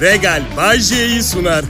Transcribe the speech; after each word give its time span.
Regal 0.00 0.42
Bay 0.56 0.78
J'yi 0.78 1.22
sunar. 1.22 1.64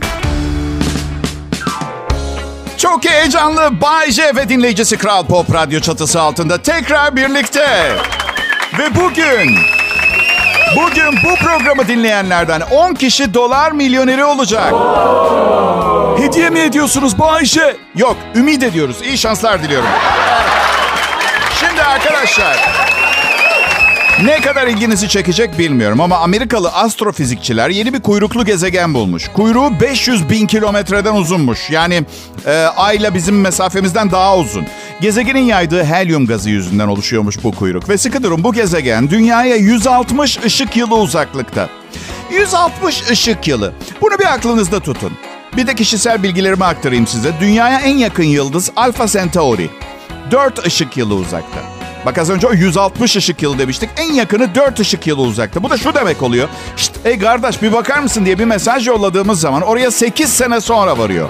Çok 2.79 3.05
heyecanlı 3.05 3.81
Bay 3.81 4.11
J 4.11 4.37
ve 4.37 4.49
dinleyicisi 4.49 4.97
Kral 4.97 5.27
Pop 5.27 5.55
Radyo 5.55 5.81
çatısı 5.81 6.21
altında 6.21 6.63
tekrar 6.63 7.17
birlikte. 7.17 7.93
Ve 8.79 8.95
bugün, 8.95 9.57
bugün 10.77 11.19
bu 11.25 11.37
programı 11.37 11.89
dinleyenlerden 11.89 12.61
10 12.61 12.95
kişi 12.95 13.35
dolar 13.35 13.73
milyoneri 13.73 14.25
olacak. 14.25 14.73
Hediye 16.19 16.51
mi 16.51 16.59
ediyorsunuz 16.59 17.19
Bay 17.19 17.45
J? 17.45 17.77
Yok, 17.97 18.17
ümit 18.35 18.63
ediyoruz. 18.63 18.97
İyi 19.05 19.19
şanslar 19.19 19.63
diliyorum. 19.63 19.89
Şimdi 21.61 21.83
arkadaşlar, 21.83 22.57
ne 24.25 24.41
kadar 24.41 24.67
ilginizi 24.67 25.09
çekecek 25.09 25.59
bilmiyorum 25.59 26.01
ama 26.01 26.19
Amerikalı 26.19 26.73
astrofizikçiler 26.73 27.71
yeni 27.71 27.95
bir 27.95 28.01
kuyruklu 28.01 28.45
gezegen 28.45 28.95
bulmuş. 28.95 29.29
Kuyruğu 29.29 29.81
500 29.81 30.31
bin 30.31 30.47
kilometreden 30.47 31.15
uzunmuş. 31.15 31.71
Yani 31.71 32.03
e, 32.47 32.53
Ay'la 32.53 33.15
bizim 33.15 33.41
mesafemizden 33.41 34.11
daha 34.11 34.39
uzun. 34.39 34.67
Gezegenin 35.01 35.41
yaydığı 35.41 35.85
helyum 35.85 36.27
gazı 36.27 36.51
yüzünden 36.51 36.89
oluşuyormuş 36.89 37.45
bu 37.45 37.53
kuyruk. 37.53 37.89
Ve 37.89 37.99
sıkı 37.99 38.23
durun 38.23 38.45
bu 38.45 38.53
gezegen 38.53 39.11
dünyaya 39.11 39.57
160 39.57 40.39
ışık 40.45 40.77
yılı 40.77 40.97
uzaklıkta. 40.97 41.69
160 42.31 43.11
ışık 43.11 43.49
yılı. 43.49 43.73
Bunu 44.01 44.19
bir 44.19 44.33
aklınızda 44.33 44.81
tutun. 44.81 45.13
Bir 45.57 45.67
de 45.67 45.75
kişisel 45.75 46.23
bilgilerimi 46.23 46.65
aktarayım 46.65 47.07
size. 47.07 47.33
Dünyaya 47.41 47.81
en 47.81 47.97
yakın 47.97 48.25
yıldız 48.25 48.71
Alpha 48.77 49.07
Centauri. 49.07 49.71
4 50.31 50.67
ışık 50.67 50.97
yılı 50.97 51.15
uzakta. 51.15 51.78
Bak 52.07 52.19
az 52.19 52.31
önce 52.31 52.47
o 52.47 52.53
160 52.53 53.17
ışık 53.17 53.43
yılı 53.43 53.59
demiştik. 53.59 53.91
En 53.97 54.13
yakını 54.13 54.55
4 54.55 54.81
ışık 54.81 55.07
yılı 55.07 55.23
uzakta. 55.23 55.63
Bu 55.63 55.71
da 55.71 55.77
şu 55.77 55.95
demek 55.95 56.23
oluyor. 56.23 56.49
Şşt 56.77 56.93
ey 57.05 57.19
kardeş 57.19 57.63
bir 57.63 57.73
bakar 57.73 57.99
mısın 57.99 58.25
diye 58.25 58.39
bir 58.39 58.45
mesaj 58.45 58.89
yolladığımız 58.89 59.41
zaman 59.41 59.63
oraya 59.63 59.91
8 59.91 60.33
sene 60.33 60.61
sonra 60.61 60.99
varıyor. 60.99 61.29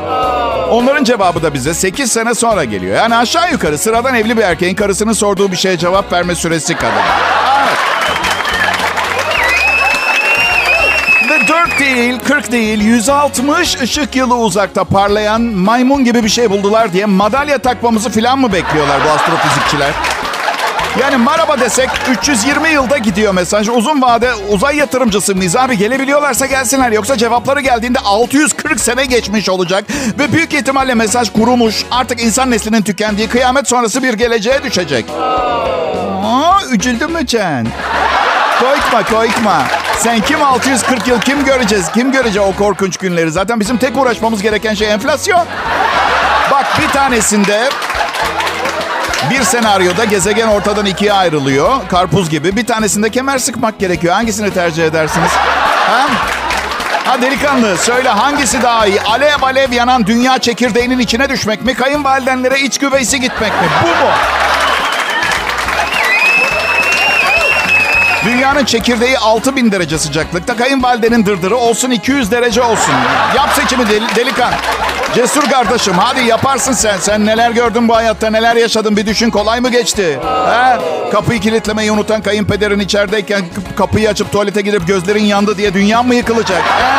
Onların 0.70 1.04
cevabı 1.04 1.42
da 1.42 1.54
bize 1.54 1.74
8 1.74 2.12
sene 2.12 2.34
sonra 2.34 2.64
geliyor. 2.64 2.96
Yani 2.96 3.16
aşağı 3.16 3.52
yukarı 3.52 3.78
sıradan 3.78 4.14
evli 4.14 4.36
bir 4.36 4.42
erkeğin 4.42 4.74
karısının 4.74 5.12
sorduğu 5.12 5.52
bir 5.52 5.56
şeye 5.56 5.78
cevap 5.78 6.12
verme 6.12 6.34
süresi 6.34 6.74
kadar. 6.74 7.04
Evet. 7.62 7.78
Ve 11.30 11.48
4 11.48 11.80
değil, 11.80 12.18
40 12.28 12.52
değil, 12.52 12.80
160 12.80 13.80
ışık 13.82 14.16
yılı 14.16 14.36
uzakta 14.36 14.84
parlayan 14.84 15.40
maymun 15.40 16.04
gibi 16.04 16.24
bir 16.24 16.28
şey 16.28 16.50
buldular 16.50 16.92
diye 16.92 17.06
madalya 17.06 17.58
takmamızı 17.58 18.10
falan 18.10 18.38
mı 18.38 18.52
bekliyorlar 18.52 19.00
bu 19.06 19.10
astrofizikçiler? 19.10 19.90
Yani 21.00 21.16
merhaba 21.16 21.60
desek 21.60 21.90
320 22.10 22.68
yılda 22.68 22.98
gidiyor 22.98 23.34
mesaj. 23.34 23.68
Uzun 23.68 24.02
vade 24.02 24.34
uzay 24.48 24.76
yatırımcısı 24.76 25.34
mıyız 25.34 25.56
abi? 25.56 25.78
Gelebiliyorlarsa 25.78 26.46
gelsinler. 26.46 26.92
Yoksa 26.92 27.16
cevapları 27.16 27.60
geldiğinde 27.60 27.98
640 27.98 28.80
sene 28.80 29.04
geçmiş 29.06 29.48
olacak. 29.48 29.84
Ve 30.18 30.32
büyük 30.32 30.54
ihtimalle 30.54 30.94
mesaj 30.94 31.32
kurumuş. 31.32 31.84
Artık 31.90 32.20
insan 32.20 32.50
neslinin 32.50 32.82
tükendiği 32.82 33.28
kıyamet 33.28 33.68
sonrası 33.68 34.02
bir 34.02 34.14
geleceğe 34.14 34.62
düşecek. 34.62 35.04
Aa, 36.24 36.60
üzüldün 36.70 37.12
mü 37.12 37.26
Chen? 37.26 37.66
Koykma 38.60 39.02
koykma. 39.18 39.62
Sen 39.98 40.20
kim 40.20 40.42
640 40.42 41.08
yıl 41.08 41.20
kim 41.20 41.44
göreceğiz? 41.44 41.92
Kim 41.94 42.12
görecek 42.12 42.42
o 42.42 42.52
korkunç 42.52 42.96
günleri? 42.96 43.30
Zaten 43.30 43.60
bizim 43.60 43.76
tek 43.76 43.96
uğraşmamız 43.96 44.42
gereken 44.42 44.74
şey 44.74 44.92
enflasyon. 44.92 45.46
Bak 46.50 46.66
bir 46.82 46.88
tanesinde 46.92 47.68
bir 49.30 49.42
senaryoda 49.42 50.04
gezegen 50.04 50.48
ortadan 50.48 50.86
ikiye 50.86 51.12
ayrılıyor. 51.12 51.88
Karpuz 51.88 52.30
gibi. 52.30 52.56
Bir 52.56 52.66
tanesinde 52.66 53.10
kemer 53.10 53.38
sıkmak 53.38 53.78
gerekiyor. 53.78 54.14
Hangisini 54.14 54.50
tercih 54.54 54.84
edersiniz? 54.84 55.30
Ha? 55.86 56.06
Ha 57.04 57.22
delikanlı 57.22 57.76
söyle 57.76 58.08
hangisi 58.08 58.62
daha 58.62 58.86
iyi? 58.86 59.00
Alev 59.02 59.42
alev 59.42 59.72
yanan 59.72 60.06
dünya 60.06 60.38
çekirdeğinin 60.38 60.98
içine 60.98 61.28
düşmek 61.28 61.64
mi? 61.64 61.74
Kayınvalidenlere 61.74 62.60
iç 62.60 62.78
güveysi 62.78 63.20
gitmek 63.20 63.52
mi? 63.52 63.68
Bu 63.82 63.86
mu? 63.88 64.10
Dünyanın 68.28 68.64
çekirdeği 68.64 69.18
6000 69.18 69.72
derece 69.72 69.98
sıcaklıkta. 69.98 70.56
Kayınvalidenin 70.56 71.26
dırdırı 71.26 71.56
olsun 71.56 71.90
200 71.90 72.30
derece 72.30 72.62
olsun. 72.62 72.94
Yap 73.36 73.50
seçimi 73.60 73.88
del- 73.88 74.14
delikan. 74.16 74.52
Cesur 75.14 75.42
kardeşim 75.50 75.94
hadi 75.98 76.24
yaparsın 76.26 76.72
sen. 76.72 76.96
Sen 76.98 77.26
neler 77.26 77.50
gördün 77.50 77.88
bu 77.88 77.96
hayatta 77.96 78.30
neler 78.30 78.56
yaşadın 78.56 78.96
bir 78.96 79.06
düşün 79.06 79.30
kolay 79.30 79.60
mı 79.60 79.70
geçti? 79.70 80.18
He? 80.50 80.78
Kapıyı 81.12 81.40
kilitlemeyi 81.40 81.92
unutan 81.92 82.22
kayınpederin 82.22 82.80
içerideyken 82.80 83.44
kapıyı 83.76 84.08
açıp 84.08 84.32
tuvalete 84.32 84.60
gidip 84.60 84.86
gözlerin 84.86 85.24
yandı 85.24 85.56
diye 85.56 85.74
dünya 85.74 86.02
mı 86.02 86.14
yıkılacak? 86.14 86.62
He? 86.62 86.98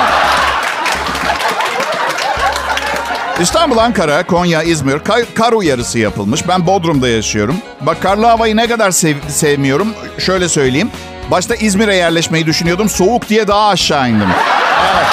İstanbul, 3.44 3.78
Ankara, 3.78 4.24
Konya, 4.24 4.64
İzmir 4.64 5.00
kar, 5.00 5.20
kar 5.36 5.54
uyarısı 5.54 6.00
yapılmış. 6.00 6.48
Ben 6.48 6.68
Bodrum'da 6.68 7.08
yaşıyorum. 7.10 7.56
Bak 7.82 8.02
karlı 8.02 8.26
havayı 8.26 8.56
ne 8.56 8.68
kadar 8.68 8.92
sev- 8.92 9.30
sevmiyorum. 9.30 9.94
Şöyle 10.18 10.50
söyleyeyim. 10.50 10.92
Başta 11.32 11.56
İzmir'e 11.56 11.96
yerleşmeyi 11.96 12.46
düşünüyordum. 12.46 12.90
Soğuk 12.90 13.30
diye 13.30 13.48
daha 13.48 13.70
aşağı 13.70 14.10
indim. 14.10 14.28
Evet. 14.96 15.08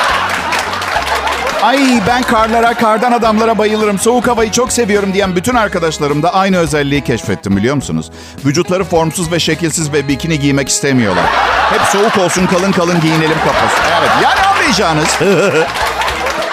Ay 1.62 2.02
ben 2.06 2.22
karlara, 2.22 2.74
kardan 2.74 3.12
adamlara 3.12 3.58
bayılırım. 3.58 3.98
Soğuk 3.98 4.26
havayı 4.28 4.50
çok 4.50 4.72
seviyorum 4.72 5.14
diyen 5.14 5.36
bütün 5.36 5.54
arkadaşlarım 5.54 6.22
da 6.22 6.34
aynı 6.34 6.56
özelliği 6.56 7.00
keşfettim 7.00 7.56
biliyor 7.56 7.74
musunuz? 7.74 8.10
Vücutları 8.44 8.84
formsuz 8.84 9.32
ve 9.32 9.40
şekilsiz 9.40 9.92
ve 9.92 10.08
bikini 10.08 10.38
giymek 10.38 10.68
istemiyorlar. 10.68 11.24
Hep 11.70 11.80
soğuk 11.80 12.18
olsun 12.18 12.46
kalın 12.46 12.72
kalın 12.72 13.00
giyinelim 13.00 13.38
kafası. 13.44 13.82
Evet 14.00 14.10
yani 14.22 14.40
anlayacağınız. 14.40 15.18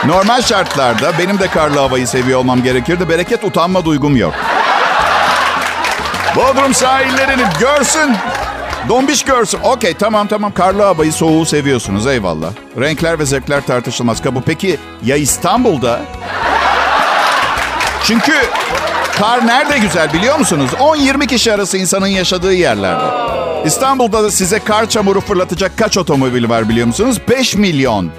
Normal 0.06 0.42
şartlarda 0.42 1.12
benim 1.20 1.40
de 1.40 1.48
karlı 1.48 1.80
havayı 1.80 2.08
seviyor 2.08 2.40
olmam 2.40 2.64
gerekirdi. 2.64 3.10
Bereket 3.10 3.44
utanma 3.44 3.86
duygum 3.86 4.18
yok. 4.18 4.34
Bodrum 6.36 6.74
sahillerini 6.74 7.44
görsün. 7.60 8.16
Dombiş 8.90 9.24
görsün. 9.24 9.60
Okey 9.64 9.94
tamam 9.94 10.28
tamam 10.28 10.52
karlı 10.54 10.82
havayı 10.82 11.14
soğuğu 11.14 11.46
seviyorsunuz 11.46 12.08
eyvallah. 12.08 12.50
Renkler 12.80 13.20
ve 13.20 13.26
zevkler 13.26 13.66
tartışılmaz. 13.66 14.22
Kabul. 14.22 14.42
Peki 14.42 14.78
ya 15.06 15.16
İstanbul'da? 15.16 16.02
Çünkü 18.04 18.34
kar 19.20 19.48
nerede 19.48 19.78
güzel 19.78 20.14
biliyor 20.14 20.40
musunuz? 20.40 20.72
10-20 20.80 21.28
kişi 21.28 21.54
arası 21.54 21.78
insanın 21.78 22.08
yaşadığı 22.08 22.54
yerlerde. 22.54 23.04
İstanbul'da 23.66 24.24
da 24.24 24.32
size 24.32 24.60
kar 24.60 24.90
çamuru 24.90 25.22
fırlatacak 25.22 25.78
kaç 25.78 25.98
otomobil 25.98 26.50
var 26.50 26.70
biliyor 26.70 26.88
musunuz? 26.88 27.18
5 27.30 27.56
milyon. 27.56 28.12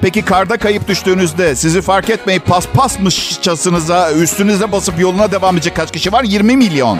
Peki 0.00 0.22
karda 0.22 0.56
kayıp 0.56 0.88
düştüğünüzde 0.88 1.56
sizi 1.56 1.82
fark 1.82 2.10
etmeyip 2.10 2.46
paspasmışçasınıza 2.46 4.12
üstünüze 4.12 4.72
basıp 4.72 5.00
yoluna 5.00 5.32
devam 5.32 5.56
edecek 5.56 5.76
kaç 5.76 5.92
kişi 5.92 6.12
var? 6.12 6.24
20 6.24 6.56
milyon. 6.56 6.98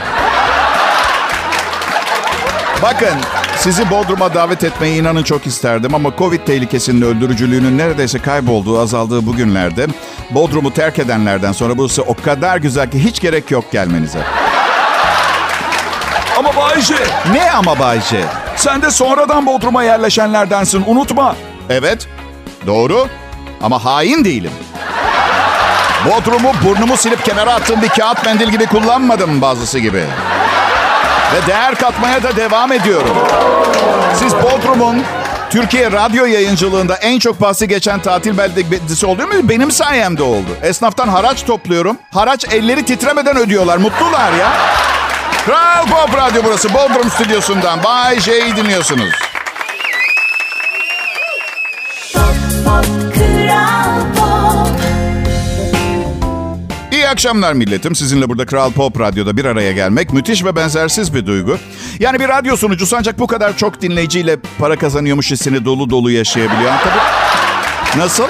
Bakın 2.83 3.15
sizi 3.59 3.91
Bodrum'a 3.91 4.35
davet 4.35 4.65
etmeyi 4.65 5.01
inanın 5.01 5.23
çok 5.23 5.47
isterdim 5.47 5.95
ama 5.95 6.13
Covid 6.19 6.41
tehlikesinin 6.47 7.03
öldürücülüğünün 7.03 7.79
neredeyse 7.79 8.19
kaybolduğu, 8.19 8.81
azaldığı 8.81 9.27
bu 9.27 9.37
günlerde 9.37 9.87
Bodrum'u 10.31 10.73
terk 10.75 10.99
edenlerden 10.99 11.53
sonra 11.53 11.79
burası 11.79 12.03
o 12.03 12.15
kadar 12.15 12.57
güzel 12.57 12.91
ki 12.91 13.05
hiç 13.05 13.21
gerek 13.21 13.51
yok 13.51 13.73
gelmenize. 13.73 14.19
Ama 16.39 16.57
Bayce 16.57 16.95
Ne 17.33 17.51
ama 17.51 17.79
Bayce? 17.79 18.25
sen 18.57 18.83
de 18.83 18.91
sonradan 18.91 19.47
Bodrum'a 19.47 19.83
yerleşenlerdensin 19.83 20.85
unutma. 20.87 21.37
Evet, 21.71 22.07
doğru 22.67 23.09
ama 23.63 23.85
hain 23.85 24.25
değilim. 24.25 24.51
Bodrumu 26.05 26.53
burnumu 26.65 26.97
silip 26.97 27.25
kenara 27.25 27.55
attığım 27.55 27.83
bir 27.83 27.89
kağıt 27.89 28.27
mendil 28.27 28.49
gibi 28.49 28.67
kullanmadım 28.67 29.41
bazısı 29.43 29.79
gibi. 29.79 30.05
Ve 31.35 31.47
değer 31.47 31.75
katmaya 31.75 32.23
da 32.23 32.37
devam 32.37 32.73
ediyorum. 32.73 33.17
Siz 34.15 34.35
Bodrum'un 34.35 35.03
Türkiye 35.51 35.93
radyo 35.93 36.25
yayıncılığında 36.25 36.97
en 36.97 37.19
çok 37.19 37.41
bahsi 37.41 37.69
geçen 37.69 38.01
tatil 38.01 38.39
beldesi 38.39 39.07
oluyor 39.07 39.29
mu? 39.29 39.35
Benim 39.43 39.71
sayemde 39.73 40.23
oldu. 40.23 40.49
Esnaftan 40.63 41.09
haraç 41.09 41.45
topluyorum. 41.45 41.99
Haraç 42.15 42.45
elleri 42.53 42.85
titremeden 42.85 43.37
ödüyorlar. 43.37 43.77
Mutlular 43.77 44.33
ya. 44.33 44.53
Kral 45.47 45.87
Pop 45.87 46.17
Radyo 46.17 46.43
burası. 46.45 46.75
Bodrum 46.75 47.11
stüdyosundan. 47.11 47.85
Bay 47.85 48.21
J'yi 48.21 48.57
dinliyorsunuz. 48.57 49.11
İyi 57.07 57.11
akşamlar 57.11 57.53
milletim. 57.53 57.95
Sizinle 57.95 58.29
burada 58.29 58.47
Kral 58.47 58.73
Pop 58.73 59.01
Radyo'da 59.01 59.37
bir 59.37 59.45
araya 59.45 59.73
gelmek 59.73 60.13
müthiş 60.13 60.45
ve 60.45 60.57
benzersiz 60.57 61.15
bir 61.15 61.27
duygu. 61.27 61.59
Yani 62.01 62.21
bir 62.21 62.29
radyo 62.29 62.57
sunucusu 62.57 62.97
ancak 62.99 63.19
bu 63.19 63.27
kadar 63.27 63.57
çok 63.57 63.83
dinleyiciyle 63.83 64.37
para 64.59 64.77
kazanıyormuş 64.77 65.31
hissini 65.31 65.65
dolu 65.65 65.91
dolu 65.91 66.11
yaşayabiliyor. 66.11 66.71
Tabii. 66.85 68.01
Nasıl? 68.01 68.25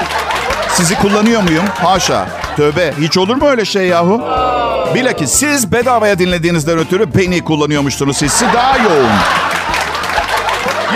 Sizi 0.73 0.94
kullanıyor 0.94 1.43
muyum? 1.43 1.64
Haşa. 1.82 2.28
Tövbe. 2.56 2.94
Hiç 3.00 3.19
olur 3.19 3.37
mu 3.37 3.49
öyle 3.49 3.64
şey 3.64 3.87
yahu? 3.87 4.23
Bilakis 4.94 5.31
siz 5.31 5.72
bedavaya 5.72 6.19
dinlediğinizden 6.19 6.79
ötürü 6.79 7.14
beni 7.14 7.44
kullanıyormuşsunuz 7.44 8.22
hissi 8.22 8.44
daha 8.55 8.76
yoğun. 8.79 9.11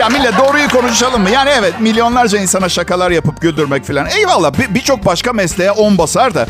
Ya 0.00 0.08
millet 0.08 0.38
doğruyu 0.38 0.68
konuşalım 0.68 1.22
mı? 1.22 1.30
Yani 1.30 1.50
evet 1.58 1.80
milyonlarca 1.80 2.38
insana 2.38 2.68
şakalar 2.68 3.10
yapıp 3.10 3.40
güldürmek 3.40 3.84
falan. 3.86 4.06
Eyvallah 4.18 4.58
bir- 4.58 4.74
birçok 4.74 5.06
başka 5.06 5.32
mesleğe 5.32 5.70
on 5.70 5.98
basar 5.98 6.34
da 6.34 6.46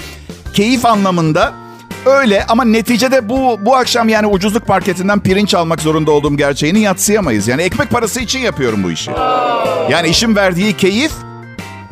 keyif 0.52 0.86
anlamında 0.86 1.52
öyle 2.06 2.44
ama 2.48 2.64
neticede 2.64 3.28
bu 3.28 3.58
bu 3.60 3.76
akşam 3.76 4.08
yani 4.08 4.26
ucuzluk 4.26 4.68
marketinden 4.68 5.20
pirinç 5.20 5.54
almak 5.54 5.80
zorunda 5.80 6.10
olduğum 6.10 6.36
gerçeğini 6.36 6.80
yatsıyamayız. 6.80 7.48
Yani 7.48 7.62
ekmek 7.62 7.90
parası 7.90 8.20
için 8.20 8.38
yapıyorum 8.38 8.82
bu 8.82 8.90
işi. 8.90 9.10
Yani 9.90 10.08
işin 10.08 10.36
verdiği 10.36 10.76
keyif 10.76 11.12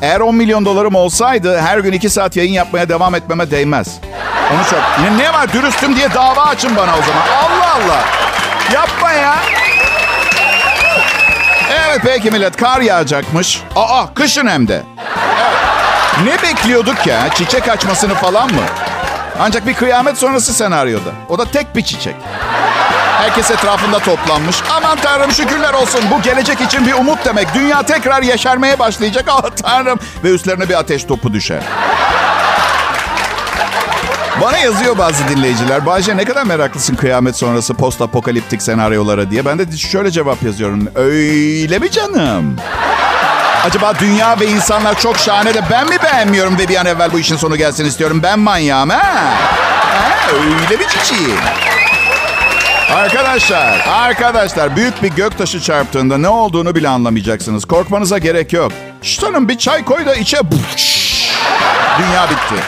eğer 0.01 0.19
10 0.19 0.35
milyon 0.35 0.65
dolarım 0.65 0.95
olsaydı 0.95 1.59
her 1.59 1.77
gün 1.77 1.91
2 1.91 2.09
saat 2.09 2.35
yayın 2.35 2.53
yapmaya 2.53 2.89
devam 2.89 3.15
etmeme 3.15 3.51
değmez. 3.51 3.99
Onu 4.53 4.63
çok... 4.69 4.79
Ne, 5.03 5.17
ne 5.23 5.33
var 5.33 5.53
dürüstüm 5.53 5.95
diye 5.95 6.13
dava 6.13 6.41
açın 6.45 6.75
bana 6.75 6.91
o 6.91 7.01
zaman. 7.01 7.27
Allah 7.43 7.73
Allah. 7.75 8.03
Yapma 8.73 9.11
ya. 9.11 9.35
Evet 11.87 11.99
peki 12.03 12.31
millet 12.31 12.57
kar 12.57 12.81
yağacakmış. 12.81 13.61
Aa 13.75 14.13
kışın 14.13 14.47
hem 14.47 14.67
de. 14.67 14.81
Ne 16.23 16.41
bekliyorduk 16.43 17.07
ya? 17.07 17.29
Çiçek 17.33 17.69
açmasını 17.69 18.13
falan 18.15 18.47
mı? 18.53 18.61
Ancak 19.39 19.67
bir 19.67 19.73
kıyamet 19.73 20.17
sonrası 20.17 20.53
senaryoda. 20.53 21.09
O 21.29 21.37
da 21.37 21.45
tek 21.45 21.75
bir 21.75 21.81
çiçek. 21.81 22.15
Herkes 23.21 23.51
etrafında 23.51 23.99
toplanmış. 23.99 24.55
Aman 24.77 24.97
tanrım 24.97 25.31
şükürler 25.31 25.73
olsun. 25.73 26.01
Bu 26.11 26.21
gelecek 26.21 26.61
için 26.61 26.87
bir 26.87 26.93
umut 26.93 27.25
demek. 27.25 27.53
Dünya 27.53 27.83
tekrar 27.83 28.21
yeşermeye 28.23 28.79
başlayacak. 28.79 29.25
Ah 29.27 29.41
tanrım. 29.63 29.99
Ve 30.23 30.29
üstlerine 30.29 30.69
bir 30.69 30.79
ateş 30.79 31.03
topu 31.03 31.33
düşer. 31.33 31.63
Bana 34.41 34.57
yazıyor 34.57 34.97
bazı 34.97 35.27
dinleyiciler. 35.27 35.85
Bayce 35.85 36.17
ne 36.17 36.25
kadar 36.25 36.43
meraklısın 36.43 36.95
kıyamet 36.95 37.35
sonrası 37.35 37.73
post 37.73 38.01
apokaliptik 38.01 38.61
senaryolara 38.61 39.31
diye. 39.31 39.45
Ben 39.45 39.59
de 39.59 39.77
şöyle 39.77 40.11
cevap 40.11 40.43
yazıyorum. 40.43 40.87
Öyle 40.95 41.79
mi 41.79 41.91
canım? 41.91 42.55
Acaba 43.65 43.93
dünya 43.99 44.39
ve 44.39 44.45
insanlar 44.45 44.99
çok 44.99 45.17
şahane 45.17 45.53
de 45.53 45.61
ben 45.71 45.89
mi 45.89 45.97
beğenmiyorum 46.03 46.57
ve 46.57 46.67
bir 46.67 46.75
an 46.75 46.85
evvel 46.85 47.13
bu 47.13 47.19
işin 47.19 47.35
sonu 47.35 47.55
gelsin 47.55 47.85
istiyorum. 47.85 48.19
Ben 48.23 48.39
manyağım 48.39 48.89
ha? 48.89 49.01
ha 49.03 50.31
öyle 50.33 50.75
mi 50.77 50.87
çiçeğim? 50.89 51.39
Arkadaşlar, 52.95 53.87
arkadaşlar 53.87 54.75
büyük 54.75 55.03
bir 55.03 55.09
göktaşı 55.09 55.61
çarptığında 55.61 56.17
ne 56.17 56.27
olduğunu 56.27 56.75
bile 56.75 56.89
anlamayacaksınız. 56.89 57.65
Korkmanıza 57.65 58.17
gerek 58.17 58.53
yok. 58.53 58.71
Şşt 59.01 59.23
hanım 59.23 59.49
bir 59.49 59.57
çay 59.57 59.85
koy 59.85 60.05
da 60.05 60.15
içe. 60.15 60.37
Dünya 61.99 62.27
bitti. 62.29 62.63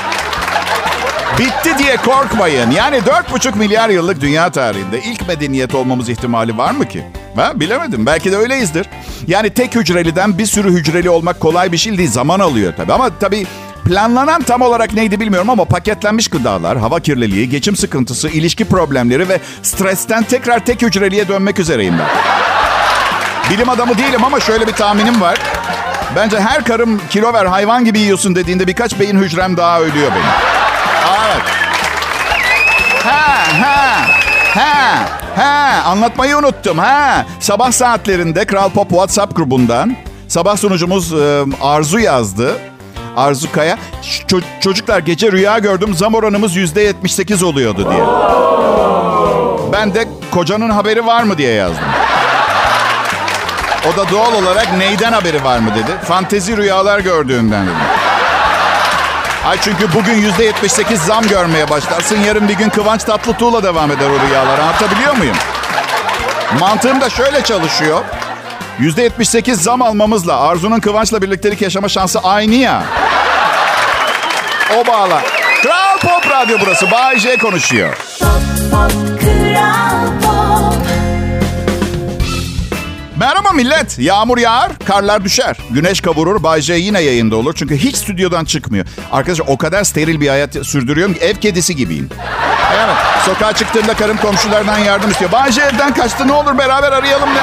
Bitti 1.39 1.77
diye 1.77 1.97
korkmayın. 1.97 2.71
Yani 2.71 2.97
4,5 2.97 3.57
milyar 3.57 3.89
yıllık 3.89 4.21
dünya 4.21 4.51
tarihinde 4.51 5.01
ilk 5.01 5.27
medeniyet 5.27 5.75
olmamız 5.75 6.09
ihtimali 6.09 6.57
var 6.57 6.71
mı 6.71 6.88
ki? 6.88 7.03
Ha, 7.36 7.60
bilemedim. 7.60 8.06
Belki 8.06 8.31
de 8.31 8.38
öyleyizdir. 8.38 8.88
Yani 9.28 9.50
tek 9.50 9.75
hücreliden 9.75 10.38
bir 10.38 10.45
sürü 10.45 10.72
hücreli 10.72 11.10
olmak 11.10 11.39
kolay 11.39 11.72
bir 11.72 11.78
şey 11.78 11.98
değil. 11.98 12.12
Zaman 12.12 12.39
alıyor 12.39 12.74
tabii. 12.78 12.94
Ama 12.94 13.10
tabii 13.19 13.45
planlanan 13.86 14.42
tam 14.42 14.62
olarak 14.62 14.94
neydi 14.94 15.19
bilmiyorum 15.19 15.50
ama 15.50 15.66
paketlenmiş 15.66 16.28
gıdalar, 16.28 16.78
hava 16.78 17.00
kirliliği, 17.00 17.50
geçim 17.50 17.75
sıkıntısı, 17.75 18.30
ilişki 18.30 18.66
problemleri 18.66 19.30
ve 19.30 19.39
stresten 19.63 20.24
tekrar 20.24 20.66
tek 20.66 20.81
hücreliye 20.81 21.28
dönmek 21.28 21.60
üzereyim 21.60 21.95
ben. 22.00 22.07
Bilim 23.51 23.69
adamı 23.69 23.98
değilim 23.98 24.24
ama 24.24 24.39
şöyle 24.39 24.68
bir 24.68 24.74
tahminim 24.74 25.22
var. 25.22 25.39
Bence 26.16 26.39
her 26.39 26.63
karım 26.63 27.01
kilo 27.10 27.34
ver 27.34 27.45
hayvan 27.45 27.86
gibi 27.86 28.00
yiyorsun 28.00 28.36
dediğinde 28.36 28.68
birkaç 28.68 29.00
beyin 29.00 29.18
hücrem 29.19 29.57
daha 29.57 29.81
ölüyor 29.81 30.12
benim. 30.12 30.25
Evet. 31.25 31.44
Ha 33.04 33.38
ha 33.62 34.20
ha 34.56 35.06
ha 35.36 35.81
anlatmayı 35.86 36.38
unuttum 36.38 36.77
ha. 36.77 37.25
Sabah 37.39 37.71
saatlerinde 37.71 38.45
Kral 38.45 38.69
Pop 38.69 38.89
WhatsApp 38.89 39.36
grubundan 39.36 39.95
sabah 40.27 40.57
sunucumuz 40.57 41.13
e, 41.13 41.44
Arzu 41.62 42.00
yazdı. 42.00 42.57
Arzu 43.18 43.51
Kaya. 43.51 43.77
"Ço- 44.27 44.42
çocuklar 44.59 45.00
gece 45.00 45.31
rüya 45.31 45.59
gördüm 45.59 45.94
zam 45.95 46.13
oranımız 46.15 46.56
yüzde 46.56 46.81
78 46.81 47.44
oluyordu 47.44 47.92
diye. 47.92 48.03
Ben 49.74 49.94
de 49.94 50.07
kocanın 50.31 50.69
haberi 50.69 51.06
var 51.06 51.24
mı 51.24 51.38
diye 51.38 51.53
yazdım. 51.53 51.83
O 53.94 53.98
da 53.98 54.09
doğal 54.12 54.33
olarak 54.33 54.77
neyden 54.77 55.13
haberi 55.13 55.44
var 55.44 55.59
mı 55.59 55.69
dedi. 55.75 55.92
Fantezi 56.07 56.57
rüyalar 56.57 57.00
gördüğünden 57.00 57.65
dedi. 57.65 57.75
Ay 59.45 59.57
çünkü 59.61 59.93
bugün 59.93 60.13
yüzde 60.13 60.43
78 60.43 61.01
zam 61.01 61.27
görmeye 61.27 61.69
başlarsın. 61.69 62.17
Yarın 62.19 62.49
bir 62.49 62.53
gün 62.53 62.69
Kıvanç 62.69 63.03
Tatlıtuğ'la 63.03 63.63
devam 63.63 63.91
eder 63.91 64.09
o 64.09 64.27
rüyalar. 64.27 64.59
Anlatabiliyor 64.59 65.17
muyum? 65.17 65.35
Mantığım 66.59 67.01
da 67.01 67.09
şöyle 67.09 67.43
çalışıyor. 67.43 68.01
Yüzde 68.79 69.01
78 69.01 69.61
zam 69.61 69.81
almamızla 69.81 70.39
Arzu'nun 70.39 70.79
Kıvanç'la 70.79 71.21
birliktelik 71.21 71.61
yaşama 71.61 71.89
şansı 71.89 72.19
aynı 72.19 72.55
ya. 72.55 72.83
O 74.77 74.88
bağla. 74.88 75.21
Kral 75.63 75.97
Pop 75.99 76.31
Radyo 76.31 76.57
burası. 76.61 76.91
Bay 76.91 77.19
J 77.19 77.38
konuşuyor. 77.38 77.97
Kral 78.19 78.89
Pop 78.89 79.21
Merhaba 83.21 83.51
millet. 83.51 84.00
Yağmur 84.00 84.38
yağar, 84.38 84.71
karlar 84.85 85.23
düşer. 85.23 85.57
Güneş 85.69 86.01
kavurur, 86.01 86.44
Bay 86.44 86.62
J 86.62 86.73
yine 86.73 87.01
yayında 87.01 87.35
olur. 87.35 87.53
Çünkü 87.53 87.77
hiç 87.77 87.95
stüdyodan 87.95 88.45
çıkmıyor. 88.45 88.85
Arkadaşlar 89.12 89.45
o 89.47 89.57
kadar 89.57 89.83
steril 89.83 90.21
bir 90.21 90.27
hayat 90.27 90.53
sürdürüyorum 90.53 91.13
ki 91.13 91.19
ev 91.19 91.35
kedisi 91.35 91.75
gibiyim. 91.75 92.09
Evet. 92.75 92.95
Sokağa 93.25 93.53
çıktığımda 93.53 93.94
karım 93.94 94.18
komşulardan 94.18 94.77
yardım 94.77 95.12
istiyor. 95.12 95.31
Bay 95.31 95.51
J 95.51 95.62
evden 95.62 95.94
kaçtı 95.94 96.27
ne 96.27 96.31
olur 96.31 96.57
beraber 96.57 96.91
arayalım. 96.91 97.29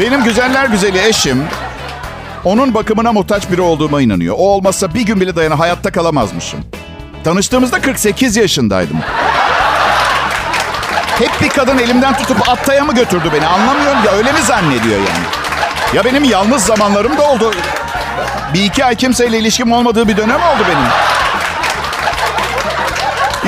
Benim 0.00 0.24
güzeller 0.24 0.66
güzeli 0.66 1.08
eşim 1.08 1.44
onun 2.44 2.74
bakımına 2.74 3.12
muhtaç 3.12 3.50
biri 3.50 3.60
olduğuma 3.60 4.02
inanıyor. 4.02 4.34
O 4.38 4.48
olmazsa 4.48 4.94
bir 4.94 5.02
gün 5.02 5.20
bile 5.20 5.36
dayana 5.36 5.58
hayatta 5.58 5.92
kalamazmışım. 5.92 6.60
Tanıştığımızda 7.24 7.80
48 7.80 8.36
yaşındaydım. 8.36 8.96
Hep 11.18 11.40
bir 11.40 11.48
kadın 11.48 11.78
elimden 11.78 12.16
tutup 12.16 12.48
Attay'a 12.48 12.84
mı 12.84 12.94
götürdü 12.94 13.30
beni 13.32 13.46
anlamıyorum 13.46 13.98
ya 14.04 14.12
öyle 14.12 14.32
mi 14.32 14.42
zannediyor 14.42 14.96
yani? 14.96 15.24
Ya 15.94 16.04
benim 16.04 16.24
yalnız 16.24 16.62
zamanlarım 16.62 17.18
da 17.18 17.22
oldu. 17.22 17.52
Bir 18.54 18.64
iki 18.64 18.84
ay 18.84 18.94
kimseyle 18.96 19.38
ilişkim 19.38 19.72
olmadığı 19.72 20.08
bir 20.08 20.16
dönem 20.16 20.40
oldu 20.42 20.62
benim. 20.68 20.88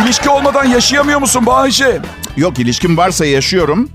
İlişki 0.04 0.30
olmadan 0.30 0.64
yaşayamıyor 0.64 1.20
musun 1.20 1.46
Bayşe? 1.46 2.00
Yok 2.36 2.58
ilişkim 2.58 2.96
varsa 2.96 3.26
yaşıyorum. 3.26 3.88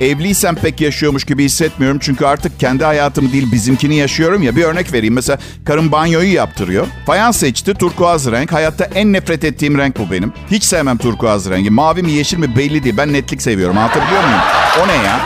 Evliysem 0.00 0.54
pek 0.54 0.80
yaşıyormuş 0.80 1.24
gibi 1.24 1.44
hissetmiyorum. 1.44 1.98
Çünkü 1.98 2.26
artık 2.26 2.60
kendi 2.60 2.84
hayatımı 2.84 3.32
değil 3.32 3.52
bizimkini 3.52 3.94
yaşıyorum 3.94 4.42
ya. 4.42 4.56
Bir 4.56 4.64
örnek 4.64 4.92
vereyim. 4.92 5.14
Mesela 5.14 5.38
karım 5.64 5.92
banyoyu 5.92 6.32
yaptırıyor. 6.32 6.86
Fayans 7.06 7.36
seçti 7.36 7.74
turkuaz 7.74 8.26
renk. 8.30 8.52
Hayatta 8.52 8.84
en 8.84 9.12
nefret 9.12 9.44
ettiğim 9.44 9.78
renk 9.78 9.98
bu 9.98 10.10
benim. 10.10 10.32
Hiç 10.50 10.64
sevmem 10.64 10.98
turkuaz 10.98 11.50
rengi. 11.50 11.70
Mavi 11.70 12.02
mi 12.02 12.12
yeşil 12.12 12.38
mi 12.38 12.56
belli 12.56 12.84
değil. 12.84 12.96
Ben 12.96 13.12
netlik 13.12 13.42
seviyorum. 13.42 13.78
Anlatabiliyor 13.78 14.24
muyum? 14.24 14.40
O 14.84 14.88
ne 14.88 14.92
ya? 15.06 15.20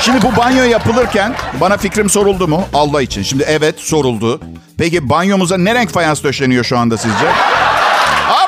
Şimdi 0.00 0.22
bu 0.22 0.36
banyo 0.36 0.64
yapılırken 0.64 1.34
bana 1.60 1.76
fikrim 1.76 2.10
soruldu 2.10 2.48
mu? 2.48 2.64
Allah 2.74 3.02
için. 3.02 3.22
Şimdi 3.22 3.44
evet 3.48 3.74
soruldu. 3.78 4.40
Peki 4.78 5.08
banyomuza 5.08 5.58
ne 5.58 5.74
renk 5.74 5.90
fayans 5.90 6.22
döşeniyor 6.22 6.64
şu 6.64 6.78
anda 6.78 6.96
sizce? 6.96 7.26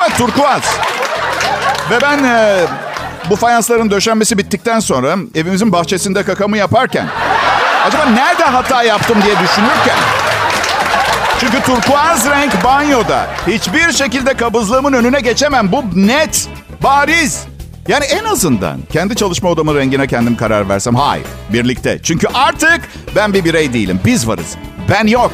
Evet 0.01 0.17
turkuaz. 0.17 0.61
Ve 1.91 2.01
ben 2.01 2.23
e, 2.23 2.65
bu 3.29 3.35
fayansların 3.35 3.91
döşenmesi 3.91 4.37
bittikten 4.37 4.79
sonra 4.79 5.15
evimizin 5.35 5.71
bahçesinde 5.71 6.23
kakamı 6.23 6.57
yaparken 6.57 7.07
acaba 7.85 8.05
nerede 8.05 8.43
hata 8.43 8.83
yaptım 8.83 9.17
diye 9.25 9.33
düşünürken 9.33 9.97
çünkü 11.39 11.61
turkuaz 11.61 12.25
renk 12.29 12.63
banyoda 12.63 13.27
hiçbir 13.47 13.91
şekilde 13.91 14.33
kabızlığımın 14.33 14.93
önüne 14.93 15.19
geçemem. 15.19 15.71
Bu 15.71 15.83
net, 15.95 16.47
bariz. 16.83 17.43
Yani 17.87 18.05
en 18.05 18.23
azından 18.23 18.77
kendi 18.93 19.15
çalışma 19.15 19.49
odamın 19.49 19.75
rengine 19.75 20.07
kendim 20.07 20.37
karar 20.37 20.69
versem. 20.69 20.95
Hayır, 20.95 21.25
birlikte. 21.49 21.99
Çünkü 22.03 22.27
artık 22.33 22.81
ben 23.15 23.33
bir 23.33 23.43
birey 23.45 23.73
değilim. 23.73 23.99
Biz 24.05 24.27
varız. 24.27 24.55
Ben 24.89 25.07
yok. 25.07 25.31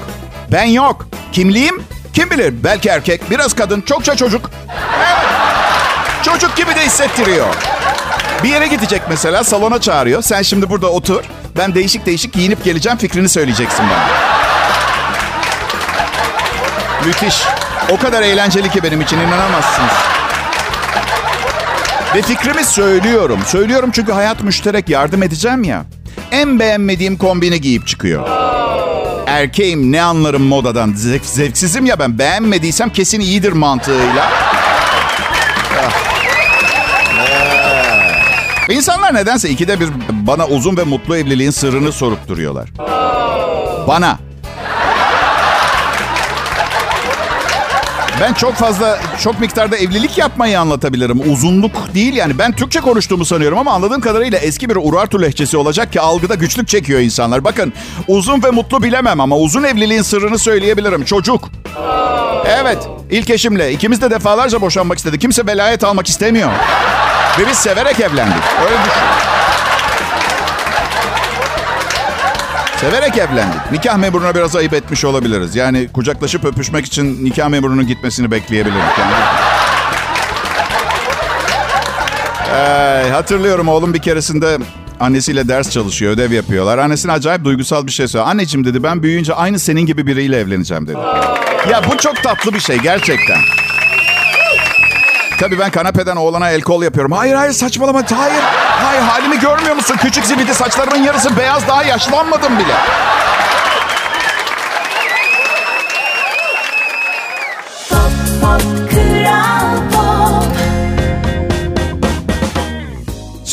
Ben 0.51 0.63
yok. 0.63 1.07
Kimliğim? 1.31 1.83
Kim 2.13 2.29
bilir? 2.29 2.53
Belki 2.63 2.89
erkek, 2.89 3.31
biraz 3.31 3.53
kadın, 3.53 3.81
çokça 3.81 4.15
çocuk. 4.15 4.51
Evet. 4.97 5.17
Çocuk 6.23 6.55
gibi 6.55 6.75
de 6.75 6.85
hissettiriyor. 6.85 7.55
Bir 8.43 8.49
yere 8.49 8.67
gidecek 8.67 9.01
mesela 9.09 9.43
salona 9.43 9.81
çağırıyor. 9.81 10.21
Sen 10.21 10.41
şimdi 10.41 10.69
burada 10.69 10.87
otur. 10.87 11.23
Ben 11.57 11.75
değişik 11.75 12.05
değişik 12.05 12.33
giyinip 12.33 12.63
geleceğim 12.63 12.97
fikrini 12.97 13.29
söyleyeceksin 13.29 13.85
bana. 13.89 14.07
Müthiş. 17.05 17.43
O 17.89 17.97
kadar 17.97 18.21
eğlenceli 18.21 18.69
ki 18.69 18.83
benim 18.83 19.01
için 19.01 19.17
inanamazsınız. 19.17 19.91
Ve 22.15 22.21
fikrimi 22.21 22.65
söylüyorum. 22.65 23.39
Söylüyorum 23.47 23.89
çünkü 23.93 24.11
hayat 24.11 24.43
müşterek 24.43 24.89
yardım 24.89 25.23
edeceğim 25.23 25.63
ya. 25.63 25.85
En 26.31 26.59
beğenmediğim 26.59 27.17
kombini 27.17 27.61
giyip 27.61 27.87
çıkıyor. 27.87 28.27
Erkeğim 29.27 29.91
ne 29.91 30.01
anlarım 30.01 30.43
modadan. 30.43 30.93
Zevk, 30.93 31.25
zevksizim 31.25 31.85
ya 31.85 31.99
ben. 31.99 32.19
Beğenmediysem 32.19 32.89
kesin 32.89 33.19
iyidir 33.19 33.51
mantığıyla. 33.51 34.52
İnsanlar 38.73 39.13
nedense 39.13 39.49
ikide 39.49 39.79
bir 39.79 39.89
bana 40.09 40.47
uzun 40.47 40.77
ve 40.77 40.83
mutlu 40.83 41.17
evliliğin 41.17 41.51
sırrını 41.51 41.91
sorup 41.91 42.27
duruyorlar. 42.27 42.69
Bana. 43.87 44.19
Ben 48.23 48.33
çok 48.33 48.53
fazla, 48.53 48.99
çok 49.21 49.39
miktarda 49.39 49.77
evlilik 49.77 50.17
yapmayı 50.17 50.59
anlatabilirim. 50.59 51.31
Uzunluk 51.31 51.71
değil 51.93 52.13
yani. 52.13 52.37
Ben 52.37 52.51
Türkçe 52.51 52.79
konuştuğumu 52.79 53.25
sanıyorum 53.25 53.57
ama 53.57 53.71
anladığım 53.71 54.01
kadarıyla 54.01 54.37
eski 54.37 54.69
bir 54.69 54.75
Urartu 54.75 55.21
lehçesi 55.21 55.57
olacak 55.57 55.93
ki 55.93 56.01
algıda 56.01 56.35
güçlük 56.35 56.67
çekiyor 56.67 56.99
insanlar. 56.99 57.43
Bakın 57.43 57.73
uzun 58.07 58.43
ve 58.43 58.51
mutlu 58.51 58.83
bilemem 58.83 59.19
ama 59.19 59.37
uzun 59.37 59.63
evliliğin 59.63 60.01
sırrını 60.01 60.39
söyleyebilirim. 60.39 61.05
Çocuk. 61.05 61.49
Evet, 62.45 62.87
ilk 63.11 63.29
eşimle. 63.29 63.71
ikimiz 63.71 64.01
de 64.01 64.11
defalarca 64.11 64.61
boşanmak 64.61 64.97
istedi. 64.97 65.19
Kimse 65.19 65.47
velayet 65.47 65.83
almak 65.83 66.09
istemiyor. 66.09 66.49
Ve 67.39 67.47
biz 67.47 67.57
severek 67.57 67.99
evlendik. 67.99 68.43
Öyle 68.65 68.77
düşün. 68.85 69.42
Severek 72.83 73.17
evlendik. 73.17 73.71
Nikah 73.71 73.97
memuruna 73.97 74.35
biraz 74.35 74.55
ayıp 74.55 74.73
etmiş 74.73 75.05
olabiliriz. 75.05 75.55
Yani 75.55 75.87
kucaklaşıp 75.93 76.45
öpüşmek 76.45 76.85
için 76.85 77.25
nikah 77.25 77.49
memurunun 77.49 77.87
gitmesini 77.87 78.31
bekleyebilirdik. 78.31 78.97
Yani. 78.99 79.13
Ee, 82.53 83.09
hatırlıyorum 83.09 83.67
oğlum 83.67 83.93
bir 83.93 83.99
keresinde 83.99 84.57
annesiyle 84.99 85.47
ders 85.47 85.69
çalışıyor, 85.69 86.13
ödev 86.13 86.31
yapıyorlar. 86.31 86.77
Annesine 86.77 87.11
acayip 87.11 87.45
duygusal 87.45 87.85
bir 87.85 87.91
şey 87.91 88.07
söylüyor. 88.07 88.31
Anneciğim 88.31 88.65
dedi 88.65 88.83
ben 88.83 89.03
büyüyünce 89.03 89.33
aynı 89.33 89.59
senin 89.59 89.85
gibi 89.85 90.07
biriyle 90.07 90.39
evleneceğim 90.39 90.87
dedi. 90.87 90.97
Ya 91.71 91.81
bu 91.91 91.97
çok 91.97 92.23
tatlı 92.23 92.53
bir 92.53 92.59
şey 92.59 92.77
gerçekten. 92.77 93.37
Tabii 95.43 95.59
ben 95.59 95.71
kanepeden 95.71 96.15
oğlana 96.15 96.49
el 96.49 96.61
kol 96.61 96.83
yapıyorum. 96.83 97.11
Hayır 97.11 97.35
hayır 97.35 97.53
saçmalama. 97.53 98.03
Hayır. 98.15 98.43
Hayır 98.83 99.01
halimi 99.01 99.39
görmüyor 99.39 99.75
musun? 99.75 99.95
Küçük 100.01 100.25
zibidi 100.25 100.53
saçlarımın 100.53 101.03
yarısı 101.03 101.37
beyaz 101.37 101.67
daha 101.67 101.83
yaşlanmadım 101.83 102.59
bile. 102.59 102.73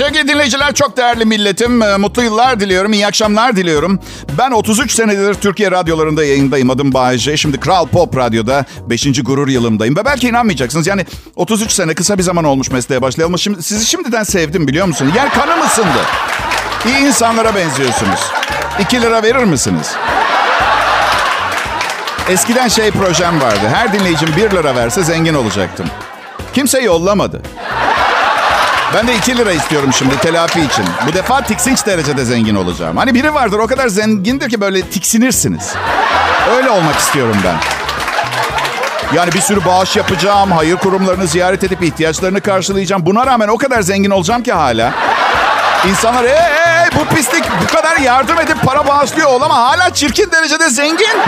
Sevgili 0.00 0.28
dinleyiciler 0.28 0.74
çok 0.74 0.96
değerli 0.96 1.24
milletim. 1.24 1.82
Ee, 1.82 1.96
mutlu 1.96 2.22
yıllar 2.22 2.60
diliyorum. 2.60 2.92
iyi 2.92 3.06
akşamlar 3.06 3.56
diliyorum. 3.56 4.00
Ben 4.38 4.50
33 4.50 4.92
senedir 4.92 5.34
Türkiye 5.34 5.70
radyolarında 5.70 6.24
yayındayım. 6.24 6.70
Adım 6.70 6.94
Bayece. 6.94 7.36
Şimdi 7.36 7.60
Kral 7.60 7.86
Pop 7.86 8.16
Radyo'da 8.16 8.64
5. 8.86 9.22
gurur 9.22 9.48
yılımdayım. 9.48 9.96
Ve 9.96 10.04
belki 10.04 10.28
inanmayacaksınız. 10.28 10.86
Yani 10.86 11.06
33 11.36 11.72
sene 11.72 11.94
kısa 11.94 12.18
bir 12.18 12.22
zaman 12.22 12.44
olmuş 12.44 12.70
mesleğe 12.70 13.02
başlayalım. 13.02 13.38
Şimdi, 13.38 13.62
sizi 13.62 13.86
şimdiden 13.86 14.22
sevdim 14.22 14.68
biliyor 14.68 14.86
musunuz? 14.86 15.12
Yer 15.16 15.34
kanım 15.34 15.66
ısındı. 15.66 16.00
İyi 16.86 16.98
insanlara 16.98 17.54
benziyorsunuz. 17.54 18.20
2 18.80 19.02
lira 19.02 19.22
verir 19.22 19.44
misiniz? 19.44 19.94
Eskiden 22.28 22.68
şey 22.68 22.90
projem 22.90 23.40
vardı. 23.40 23.68
Her 23.74 23.92
dinleyicim 23.92 24.28
1 24.36 24.50
lira 24.50 24.76
verse 24.76 25.04
zengin 25.04 25.34
olacaktım. 25.34 25.86
Kimse 26.54 26.80
yollamadı. 26.80 27.42
Ben 28.94 29.08
de 29.08 29.16
2 29.16 29.36
lira 29.36 29.52
istiyorum 29.52 29.90
şimdi 29.92 30.18
telafi 30.18 30.60
için. 30.60 30.84
Bu 31.08 31.12
defa 31.12 31.40
tiksinç 31.40 31.86
derecede 31.86 32.24
zengin 32.24 32.54
olacağım. 32.54 32.96
Hani 32.96 33.14
biri 33.14 33.34
vardır 33.34 33.58
o 33.58 33.66
kadar 33.66 33.88
zengindir 33.88 34.50
ki 34.50 34.60
böyle 34.60 34.82
tiksinirsiniz. 34.82 35.74
Öyle 36.56 36.70
olmak 36.70 36.98
istiyorum 36.98 37.36
ben. 37.44 37.56
Yani 39.16 39.32
bir 39.32 39.40
sürü 39.40 39.64
bağış 39.64 39.96
yapacağım, 39.96 40.52
hayır 40.52 40.76
kurumlarını 40.76 41.26
ziyaret 41.26 41.64
edip 41.64 41.82
ihtiyaçlarını 41.82 42.40
karşılayacağım. 42.40 43.06
Buna 43.06 43.26
rağmen 43.26 43.48
o 43.48 43.58
kadar 43.58 43.82
zengin 43.82 44.10
olacağım 44.10 44.42
ki 44.42 44.52
hala. 44.52 44.92
İnsanlar 45.88 46.24
ee, 46.24 46.28
ee 46.28 46.88
bu 46.98 47.14
pislik 47.14 47.44
bu 47.62 47.76
kadar 47.76 47.96
yardım 47.96 48.40
edip 48.40 48.62
para 48.62 48.86
bağışlıyor 48.86 49.28
ol 49.28 49.42
ama 49.42 49.56
hala 49.56 49.94
çirkin 49.94 50.30
derecede 50.30 50.70
zengin. 50.70 51.18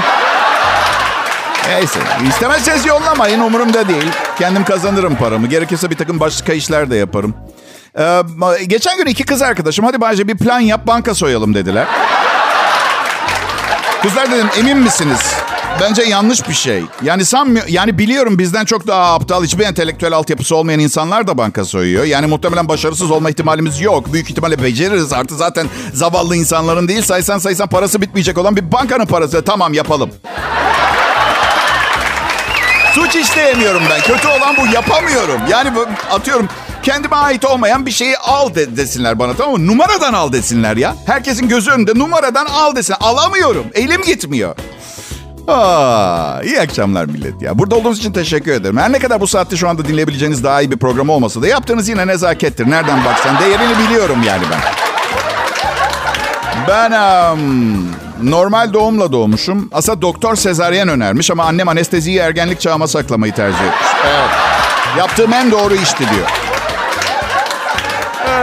Neyse 1.69 2.01
istemezseniz 2.29 2.87
yollamayın 2.87 3.41
umurumda 3.41 3.89
değil. 3.89 4.11
Kendim 4.39 4.65
kazanırım 4.65 5.17
paramı. 5.17 5.47
Gerekirse 5.47 5.91
bir 5.91 5.97
takım 5.97 6.21
başka 6.21 6.53
işler 6.53 6.91
de 6.91 6.97
yaparım. 6.97 7.35
Ee, 7.99 8.23
geçen 8.67 8.97
gün 8.97 9.07
iki 9.07 9.25
kız 9.25 9.43
arkadaşım 9.43 9.85
hadi 9.85 10.01
bence 10.01 10.29
bir 10.29 10.37
plan 10.37 10.61
yap 10.61 10.87
banka 10.87 11.15
soyalım 11.15 11.55
dediler. 11.55 11.87
Kızlar 14.03 14.31
dedim 14.31 14.49
emin 14.59 14.79
misiniz? 14.79 15.35
Bence 15.81 16.03
yanlış 16.03 16.49
bir 16.49 16.55
şey. 16.55 16.83
Yani 17.03 17.25
sanmıyor, 17.25 17.67
yani 17.69 17.99
biliyorum 17.99 18.39
bizden 18.39 18.65
çok 18.65 18.87
daha 18.87 19.15
aptal, 19.15 19.45
hiçbir 19.45 19.65
entelektüel 19.65 20.13
altyapısı 20.13 20.57
olmayan 20.57 20.81
insanlar 20.81 21.27
da 21.27 21.39
banka 21.39 21.65
soyuyor. 21.65 22.05
Yani 22.05 22.27
muhtemelen 22.27 22.69
başarısız 22.69 23.11
olma 23.11 23.31
ihtimalimiz 23.31 23.81
yok. 23.81 24.13
Büyük 24.13 24.31
ihtimalle 24.31 24.63
beceririz. 24.63 25.13
Artı 25.13 25.37
zaten 25.37 25.67
zavallı 25.95 26.37
insanların 26.37 26.89
değil 26.89 27.03
saysan 27.03 27.39
saysan 27.39 27.69
parası 27.69 28.01
bitmeyecek 28.01 28.39
olan 28.39 28.57
bir 28.57 28.73
bankanın 28.73 29.07
parası. 29.07 29.45
Tamam 29.45 29.75
yapalım. 29.75 30.11
Suç 32.95 33.17
işleyemiyorum 33.17 33.83
ben. 33.91 34.01
Kötü 34.01 34.29
olan 34.29 34.57
bu. 34.57 34.75
Yapamıyorum. 34.75 35.41
Yani 35.51 35.71
atıyorum 36.11 36.49
kendime 36.83 37.17
ait 37.17 37.45
olmayan 37.45 37.87
bir 37.87 37.91
şeyi 37.91 38.19
al 38.19 38.55
de, 38.55 38.77
desinler 38.77 39.19
bana 39.19 39.35
tamam 39.35 39.61
mı? 39.61 39.67
Numaradan 39.67 40.13
al 40.13 40.33
desinler 40.33 40.77
ya. 40.77 40.95
Herkesin 41.07 41.49
gözü 41.49 41.71
önünde 41.71 41.99
numaradan 41.99 42.47
al 42.47 42.77
desin. 42.77 42.95
Alamıyorum. 43.01 43.67
Elim 43.75 44.03
gitmiyor. 44.03 44.57
Aa, 45.49 46.43
iyi 46.43 46.61
akşamlar 46.61 47.05
millet 47.05 47.43
ya. 47.43 47.59
Burada 47.59 47.75
olduğunuz 47.75 47.99
için 47.99 48.13
teşekkür 48.13 48.53
ederim. 48.53 48.77
Her 48.77 48.93
ne 48.93 48.99
kadar 48.99 49.21
bu 49.21 49.27
saatte 49.27 49.57
şu 49.57 49.69
anda 49.69 49.85
dinleyebileceğiniz 49.85 50.45
daha 50.45 50.63
iyi 50.63 50.71
bir 50.71 50.79
program 50.79 51.09
olmasa 51.09 51.43
da 51.43 51.47
yaptığınız 51.49 51.89
yine 51.89 52.07
nezakettir. 52.07 52.71
Nereden 52.71 53.05
baksan 53.05 53.39
değerini 53.41 53.89
biliyorum 53.89 54.19
yani 54.27 54.43
ben. 54.51 54.61
Ben 56.69 56.93
um, 57.33 57.89
normal 58.23 58.73
doğumla 58.73 59.13
doğmuşum. 59.13 59.69
Aslında 59.73 60.03
doktor 60.03 60.37
sezaryen 60.37 60.89
önermiş 60.89 61.31
ama 61.31 61.45
annem 61.45 61.69
anesteziyi 61.69 62.19
ergenlik 62.19 62.61
çağıma 62.61 62.87
saklamayı 62.87 63.35
tercih 63.35 63.59
etmiş. 63.59 63.89
Evet. 64.07 64.31
Yaptığım 64.99 65.33
en 65.33 65.51
doğru 65.51 65.75
işti 65.75 65.99
diyor. 65.99 66.52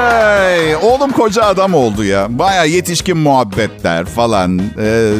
Hey, 0.09 0.75
oğlum 0.75 1.11
koca 1.11 1.43
adam 1.43 1.73
oldu 1.73 2.03
ya. 2.03 2.39
Baya 2.39 2.63
yetişkin 2.63 3.17
muhabbetler 3.17 4.05
falan. 4.05 4.59
Ee, 4.81 5.11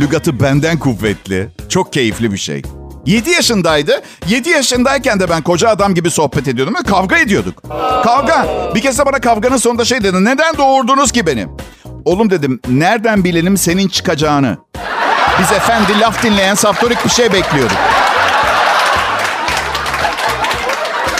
lügatı 0.00 0.40
benden 0.40 0.78
kuvvetli. 0.78 1.48
Çok 1.68 1.92
keyifli 1.92 2.32
bir 2.32 2.38
şey. 2.38 2.62
7 3.06 3.30
yaşındaydı. 3.30 4.02
7 4.28 4.48
yaşındayken 4.50 5.20
de 5.20 5.30
ben 5.30 5.42
koca 5.42 5.68
adam 5.68 5.94
gibi 5.94 6.10
sohbet 6.10 6.48
ediyordum 6.48 6.74
ve 6.74 6.82
kavga 6.90 7.16
ediyorduk. 7.16 7.62
Kavga. 8.04 8.46
Bir 8.74 8.80
kez 8.80 8.98
de 8.98 9.06
bana 9.06 9.20
kavganın 9.20 9.56
sonunda 9.56 9.84
şey 9.84 10.02
dedi. 10.02 10.24
Neden 10.24 10.56
doğurdunuz 10.58 11.12
ki 11.12 11.26
beni? 11.26 11.46
Oğlum 12.04 12.30
dedim 12.30 12.60
nereden 12.68 13.24
bilelim 13.24 13.56
senin 13.56 13.88
çıkacağını? 13.88 14.56
Biz 15.40 15.52
efendi 15.52 16.00
laf 16.00 16.22
dinleyen 16.22 16.54
saftorik 16.54 17.04
bir 17.04 17.10
şey 17.10 17.32
bekliyorduk. 17.32 17.76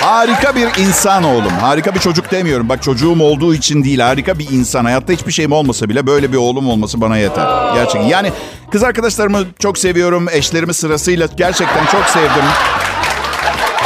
Harika 0.06 0.56
bir 0.56 0.68
insan 0.78 1.24
oğlum. 1.24 1.52
Harika 1.60 1.94
bir 1.94 2.00
çocuk 2.00 2.30
demiyorum. 2.30 2.68
Bak 2.68 2.82
çocuğum 2.82 3.20
olduğu 3.20 3.54
için 3.54 3.84
değil. 3.84 3.98
Harika 3.98 4.38
bir 4.38 4.50
insan. 4.50 4.84
Hayatta 4.84 5.12
hiçbir 5.12 5.32
şeyim 5.32 5.52
olmasa 5.52 5.88
bile 5.88 6.06
böyle 6.06 6.32
bir 6.32 6.36
oğlum 6.36 6.68
olması 6.68 7.00
bana 7.00 7.16
yeter. 7.18 7.74
Gerçekten. 7.74 8.08
Yani 8.08 8.32
kız 8.72 8.82
arkadaşlarımı 8.82 9.44
çok 9.58 9.78
seviyorum. 9.78 10.26
Eşlerimi 10.32 10.74
sırasıyla 10.74 11.28
gerçekten 11.36 11.86
çok 11.86 12.04
sevdim. 12.04 12.44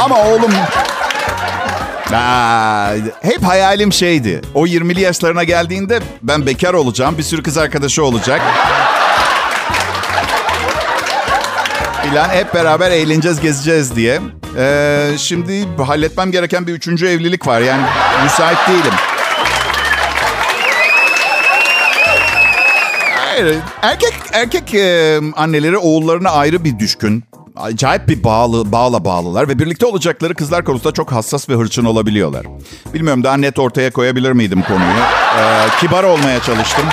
Ama 0.03 0.15
oğlum 0.19 0.51
Aa, 2.13 2.91
hep 3.21 3.43
hayalim 3.43 3.93
şeydi. 3.93 4.41
O 4.53 4.67
20'li 4.67 5.01
yaşlarına 5.01 5.43
geldiğinde 5.43 5.99
ben 6.21 6.45
bekar 6.45 6.73
olacağım. 6.73 7.17
Bir 7.17 7.23
sürü 7.23 7.43
kız 7.43 7.57
arkadaşı 7.57 8.03
olacak. 8.03 8.41
Plan 12.09 12.29
hep 12.29 12.53
beraber 12.53 12.91
eğleneceğiz, 12.91 13.39
gezeceğiz 13.39 13.95
diye. 13.95 14.21
Ee, 14.57 15.09
şimdi 15.17 15.67
halletmem 15.87 16.31
gereken 16.31 16.67
bir 16.67 16.73
üçüncü 16.73 17.07
evlilik 17.07 17.47
var. 17.47 17.61
Yani 17.61 17.81
müsait 18.23 18.57
değilim. 18.67 18.93
Hayır, 23.17 23.57
erkek 23.81 24.13
erkek 24.33 24.75
e, 24.75 25.19
anneleri 25.35 25.77
oğullarına 25.77 26.29
ayrı 26.29 26.63
bir 26.63 26.79
düşkün. 26.79 27.23
Acayip 27.55 28.07
bir 28.07 28.23
bağlı, 28.23 28.71
bağla 28.71 29.05
bağlılar 29.05 29.47
ve 29.47 29.59
birlikte 29.59 29.85
olacakları 29.85 30.35
kızlar 30.35 30.63
konusunda 30.65 30.93
çok 30.93 31.11
hassas 31.11 31.49
ve 31.49 31.53
hırçın 31.53 31.85
olabiliyorlar. 31.85 32.45
Bilmiyorum 32.93 33.23
daha 33.23 33.37
net 33.37 33.59
ortaya 33.59 33.91
koyabilir 33.91 34.31
miydim 34.31 34.61
konuyu. 34.61 34.99
Ee, 35.39 35.67
kibar 35.79 36.03
olmaya 36.03 36.41
çalıştım. 36.41 36.85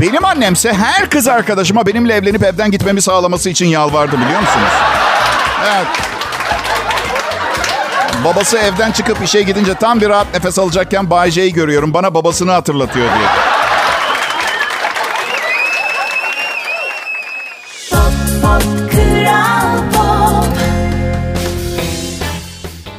Benim 0.00 0.24
annemse 0.24 0.72
her 0.72 1.10
kız 1.10 1.28
arkadaşıma 1.28 1.86
benimle 1.86 2.14
evlenip 2.14 2.44
evden 2.44 2.70
gitmemi 2.70 3.02
sağlaması 3.02 3.50
için 3.50 3.66
yalvardı 3.66 4.16
biliyor 4.16 4.40
musunuz? 4.40 4.72
Evet. 5.74 5.86
Babası 8.24 8.58
evden 8.58 8.92
çıkıp 8.92 9.22
işe 9.24 9.42
gidince 9.42 9.74
tam 9.74 10.00
bir 10.00 10.08
rahat 10.08 10.34
nefes 10.34 10.58
alacakken 10.58 11.10
Bay 11.10 11.30
J'yi 11.30 11.52
görüyorum. 11.52 11.94
Bana 11.94 12.14
babasını 12.14 12.50
hatırlatıyor 12.50 13.06
diyor. 13.06 13.30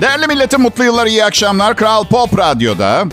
Değerli 0.02 0.28
milletim 0.28 0.62
mutlu 0.62 0.84
yıllar, 0.84 1.06
iyi 1.06 1.26
akşamlar. 1.26 1.76
Kral 1.76 2.06
Pop 2.06 2.38
Radyo'da 2.38 3.06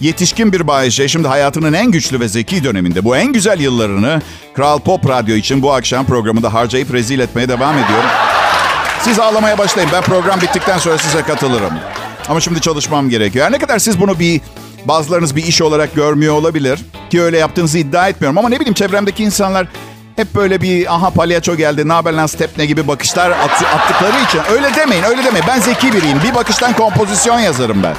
yetişkin 0.00 0.52
bir 0.52 0.66
Bayece 0.66 1.08
şimdi 1.08 1.28
hayatının 1.28 1.72
en 1.72 1.90
güçlü 1.90 2.20
ve 2.20 2.28
zeki 2.28 2.64
döneminde 2.64 3.04
bu 3.04 3.16
en 3.16 3.32
güzel 3.32 3.60
yıllarını 3.60 4.22
Kral 4.54 4.78
Pop 4.78 5.08
Radyo 5.08 5.34
için 5.34 5.62
bu 5.62 5.72
akşam 5.72 6.06
programında 6.06 6.54
harcayıp 6.54 6.92
rezil 6.92 7.18
etmeye 7.18 7.48
devam 7.48 7.74
ediyorum. 7.78 8.10
Siz 9.02 9.18
ağlamaya 9.18 9.58
başlayın. 9.58 9.90
Ben 9.92 10.02
program 10.02 10.40
bittikten 10.40 10.78
sonra 10.78 10.98
size 10.98 11.22
katılırım. 11.22 11.72
Ama 12.28 12.40
şimdi 12.40 12.60
çalışmam 12.60 13.10
gerekiyor. 13.10 13.46
Her 13.46 13.52
ne 13.52 13.58
kadar 13.58 13.78
siz 13.78 14.00
bunu 14.00 14.18
bir 14.18 14.40
bazılarınız 14.84 15.36
bir 15.36 15.46
iş 15.46 15.62
olarak 15.62 15.94
görmüyor 15.94 16.34
olabilir 16.34 16.78
ki 17.10 17.22
öyle 17.22 17.38
yaptığınızı 17.38 17.78
iddia 17.78 18.08
etmiyorum 18.08 18.38
ama 18.38 18.48
ne 18.48 18.60
bileyim 18.60 18.74
çevremdeki 18.74 19.24
insanlar 19.24 19.66
hep 20.16 20.34
böyle 20.34 20.60
bir 20.60 20.94
aha 20.94 21.10
palyaço 21.10 21.56
geldi, 21.56 21.88
ne 21.88 21.92
haber 21.92 22.12
lan 22.12 22.26
stepne 22.26 22.66
gibi 22.66 22.88
bakışlar 22.88 23.30
at, 23.30 23.64
attıkları 23.74 24.24
için 24.24 24.40
öyle 24.52 24.74
demeyin, 24.74 25.04
öyle 25.04 25.24
demeyin. 25.24 25.46
Ben 25.48 25.60
zeki 25.60 25.92
biriyim. 25.92 26.18
Bir 26.24 26.34
bakıştan 26.34 26.72
kompozisyon 26.72 27.38
yazarım 27.38 27.82
ben. 27.82 27.94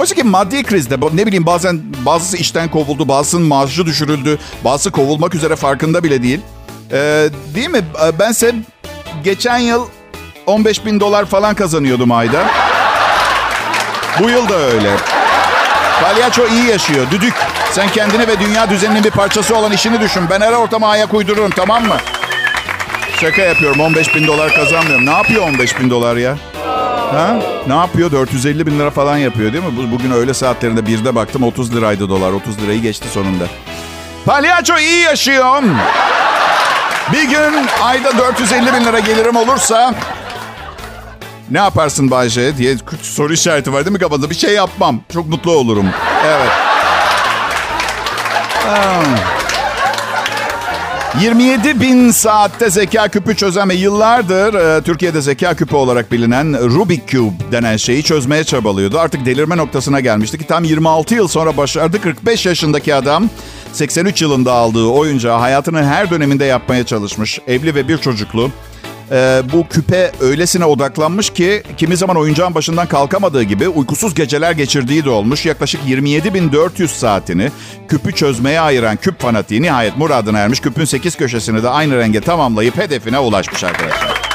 Oysa 0.00 0.14
ki 0.14 0.22
maddi 0.22 0.62
krizde 0.62 0.96
ne 1.12 1.26
bileyim 1.26 1.46
bazen 1.46 1.80
bazısı 2.06 2.36
işten 2.36 2.68
kovuldu, 2.70 3.08
bazısının 3.08 3.46
maaşı 3.46 3.86
düşürüldü, 3.86 4.38
bazısı 4.64 4.90
kovulmak 4.90 5.34
üzere 5.34 5.56
farkında 5.56 6.04
bile 6.04 6.22
değil. 6.22 6.40
Ee, 6.92 7.28
değil 7.54 7.70
mi? 7.70 7.80
Bense 8.18 8.54
geçen 9.24 9.58
yıl 9.58 9.86
15 10.46 10.84
bin 10.86 11.00
dolar 11.00 11.24
falan 11.24 11.54
kazanıyordum 11.54 12.12
ayda. 12.12 12.46
Bu 14.20 14.30
yıl 14.30 14.48
da 14.48 14.54
öyle. 14.54 14.96
Palyaço 16.02 16.46
iyi 16.48 16.66
yaşıyor. 16.66 17.06
Düdük. 17.10 17.34
Sen 17.72 17.88
kendini 17.88 18.28
ve 18.28 18.40
dünya 18.40 18.70
düzeninin 18.70 19.04
bir 19.04 19.10
parçası 19.10 19.56
olan 19.56 19.72
işini 19.72 20.00
düşün. 20.00 20.22
Ben 20.30 20.40
her 20.40 20.52
ortama 20.52 20.88
ayak 20.88 21.14
uydururum 21.14 21.50
tamam 21.50 21.86
mı? 21.86 21.96
Şaka 23.20 23.42
yapıyorum. 23.42 23.80
15 23.80 24.14
bin 24.14 24.26
dolar 24.26 24.54
kazanmıyorum. 24.54 25.06
Ne 25.06 25.10
yapıyor 25.10 25.42
15 25.42 25.80
bin 25.80 25.90
dolar 25.90 26.16
ya? 26.16 26.36
Ha? 27.10 27.36
Ne 27.66 27.74
yapıyor? 27.74 28.12
450 28.12 28.66
bin 28.66 28.78
lira 28.78 28.90
falan 28.90 29.16
yapıyor 29.16 29.52
değil 29.52 29.64
mi? 29.64 29.92
Bugün 29.92 30.10
öğle 30.10 30.34
saatlerinde 30.34 30.86
birde 30.86 31.14
baktım 31.14 31.42
30 31.42 31.74
liraydı 31.76 32.08
dolar. 32.08 32.32
30 32.32 32.62
lirayı 32.62 32.82
geçti 32.82 33.08
sonunda. 33.12 33.44
Palyaço 34.26 34.78
iyi 34.78 35.00
yaşıyor. 35.02 35.62
Bir 37.12 37.22
gün 37.22 37.66
ayda 37.82 38.18
450 38.18 38.66
bin 38.74 38.84
lira 38.84 38.98
gelirim 38.98 39.36
olursa 39.36 39.94
ne 41.50 41.58
yaparsın 41.58 42.10
Bayce 42.10 42.56
diye 42.56 42.76
soru 43.02 43.32
işareti 43.32 43.72
var 43.72 43.84
değil 43.84 43.92
mi 43.92 43.98
kafada? 43.98 44.30
Bir 44.30 44.34
şey 44.34 44.54
yapmam. 44.54 45.00
Çok 45.12 45.26
mutlu 45.28 45.52
olurum. 45.52 45.86
Evet. 46.26 46.50
27 51.18 51.80
bin 51.80 52.10
saatte 52.10 52.70
zeka 52.70 53.08
küpü 53.08 53.36
çözen 53.36 53.68
ve 53.68 53.74
yıllardır 53.74 54.54
e, 54.54 54.82
Türkiye'de 54.82 55.20
zeka 55.20 55.54
küpü 55.54 55.76
olarak 55.76 56.12
bilinen 56.12 56.70
Rubik 56.70 57.08
Cube 57.08 57.52
denen 57.52 57.76
şeyi 57.76 58.02
çözmeye 58.02 58.44
çabalıyordu. 58.44 58.98
Artık 58.98 59.26
delirme 59.26 59.56
noktasına 59.56 60.00
gelmişti 60.00 60.38
ki 60.38 60.46
tam 60.46 60.64
26 60.64 61.14
yıl 61.14 61.28
sonra 61.28 61.56
başardı. 61.56 62.00
45 62.00 62.46
yaşındaki 62.46 62.94
adam 62.94 63.30
83 63.72 64.22
yılında 64.22 64.52
aldığı 64.52 64.86
oyuncağı 64.86 65.38
hayatının 65.38 65.82
her 65.82 66.10
döneminde 66.10 66.44
yapmaya 66.44 66.86
çalışmış. 66.86 67.38
Evli 67.46 67.74
ve 67.74 67.88
bir 67.88 67.98
çocuklu 67.98 68.50
e, 69.10 69.42
bu 69.52 69.68
küpe 69.68 70.12
öylesine 70.20 70.64
odaklanmış 70.64 71.30
ki 71.30 71.62
kimi 71.76 71.96
zaman 71.96 72.16
oyuncağın 72.16 72.54
başından 72.54 72.86
kalkamadığı 72.86 73.42
gibi 73.42 73.68
uykusuz 73.68 74.14
geceler 74.14 74.52
geçirdiği 74.52 75.04
de 75.04 75.10
olmuş. 75.10 75.46
Yaklaşık 75.46 75.80
27.400 75.88 76.88
saatini 76.88 77.50
küpü 77.88 78.12
çözmeye 78.12 78.60
ayıran 78.60 78.96
küp 78.96 79.20
fanatiği 79.20 79.62
nihayet 79.62 79.96
muradına 79.96 80.38
ermiş. 80.38 80.60
Küpün 80.60 80.84
8 80.84 81.16
köşesini 81.16 81.62
de 81.62 81.68
aynı 81.68 81.98
renge 81.98 82.20
tamamlayıp 82.20 82.76
hedefine 82.76 83.18
ulaşmış 83.18 83.64
arkadaşlar 83.64 84.29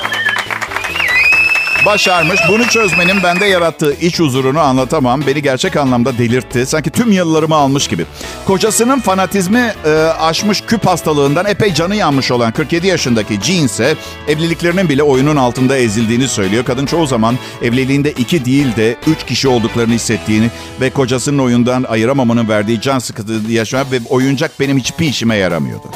başarmış. 1.86 2.40
Bunu 2.50 2.68
çözmenin 2.68 3.24
bende 3.24 3.46
yarattığı 3.46 3.94
iç 3.94 4.20
huzurunu 4.20 4.60
anlatamam. 4.60 5.22
Beni 5.28 5.42
gerçek 5.42 5.76
anlamda 5.76 6.18
delirtti. 6.18 6.66
Sanki 6.66 6.90
tüm 6.90 7.12
yıllarımı 7.12 7.56
almış 7.56 7.88
gibi. 7.88 8.06
Kocasının 8.46 9.00
fanatizmi 9.00 9.74
e, 9.86 9.90
aşmış 10.20 10.62
küp 10.62 10.86
hastalığından 10.86 11.46
epey 11.46 11.74
canı 11.74 11.96
yanmış 11.96 12.32
olan 12.32 12.52
47 12.52 12.88
yaşındaki 12.88 13.40
Jean 13.42 13.66
ise 13.66 13.96
evliliklerinin 14.28 14.90
bile 14.90 15.04
oyunun 15.04 15.36
altında 15.36 15.78
ezildiğini 15.78 16.28
söylüyor. 16.28 16.66
Kadın 16.66 16.86
çoğu 16.86 17.08
zaman 17.08 17.38
evliliğinde 17.62 18.12
iki 18.12 18.46
değil 18.46 18.76
de 18.76 18.96
üç 19.08 19.26
kişi 19.26 19.48
olduklarını 19.48 19.94
hissettiğini 19.94 20.50
ve 20.82 20.90
kocasının 20.90 21.40
oyundan 21.40 21.84
ayıramamanın 21.84 22.50
verdiği 22.50 22.82
can 22.82 23.00
sıkıntısı 23.00 23.52
yaşayan 23.52 23.92
ve 23.92 24.00
oyuncak 24.10 24.60
benim 24.60 24.78
hiçbir 24.78 25.06
işime 25.06 25.36
yaramıyordu. 25.36 25.88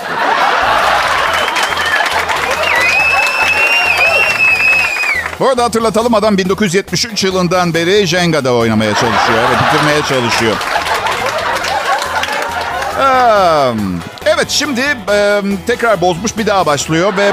Bu 5.39 5.49
arada 5.49 5.63
hatırlatalım 5.63 6.13
adam 6.13 6.37
1973 6.37 7.23
yılından 7.23 7.73
beri 7.73 8.07
Jenga'da 8.07 8.53
oynamaya 8.53 8.93
çalışıyor 8.93 9.43
ve 9.43 9.65
bitirmeye 9.65 10.01
çalışıyor. 10.01 10.55
Evet 14.25 14.49
şimdi 14.49 14.97
tekrar 15.67 16.01
bozmuş 16.01 16.37
bir 16.37 16.47
daha 16.47 16.65
başlıyor 16.65 17.17
ve 17.17 17.31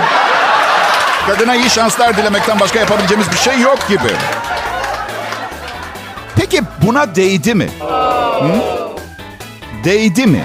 kadına 1.27 1.55
iyi 1.55 1.71
şanslar 1.71 2.17
dilemekten 2.17 2.61
başka 2.61 2.79
yapabileceğimiz 2.79 3.31
bir 3.31 3.37
şey 3.37 3.61
yok 3.61 3.89
gibi. 3.89 4.13
Peki 6.37 6.63
buna 6.83 7.15
değdi 7.15 7.55
mi? 7.55 7.69
Hı? 8.41 8.61
Değdi 9.85 10.27
mi? 10.27 10.45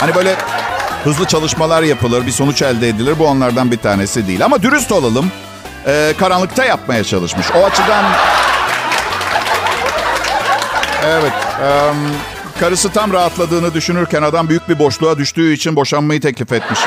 Hani 0.00 0.14
böyle 0.14 0.36
Hızlı 1.04 1.26
çalışmalar 1.26 1.82
yapılır, 1.82 2.26
bir 2.26 2.32
sonuç 2.32 2.62
elde 2.62 2.88
edilir. 2.88 3.18
Bu 3.18 3.26
onlardan 3.26 3.72
bir 3.72 3.76
tanesi 3.76 4.26
değil. 4.26 4.44
Ama 4.44 4.62
dürüst 4.62 4.92
olalım. 4.92 5.32
Ee, 5.86 6.14
karanlıkta 6.18 6.64
yapmaya 6.64 7.04
çalışmış. 7.04 7.46
O 7.56 7.64
açıdan... 7.64 8.04
Evet. 11.06 11.32
Um, 11.60 11.96
karısı 12.60 12.92
tam 12.92 13.12
rahatladığını 13.12 13.74
düşünürken 13.74 14.22
adam 14.22 14.48
büyük 14.48 14.68
bir 14.68 14.78
boşluğa 14.78 15.18
düştüğü 15.18 15.52
için 15.52 15.76
boşanmayı 15.76 16.20
teklif 16.20 16.52
etmiş. 16.52 16.80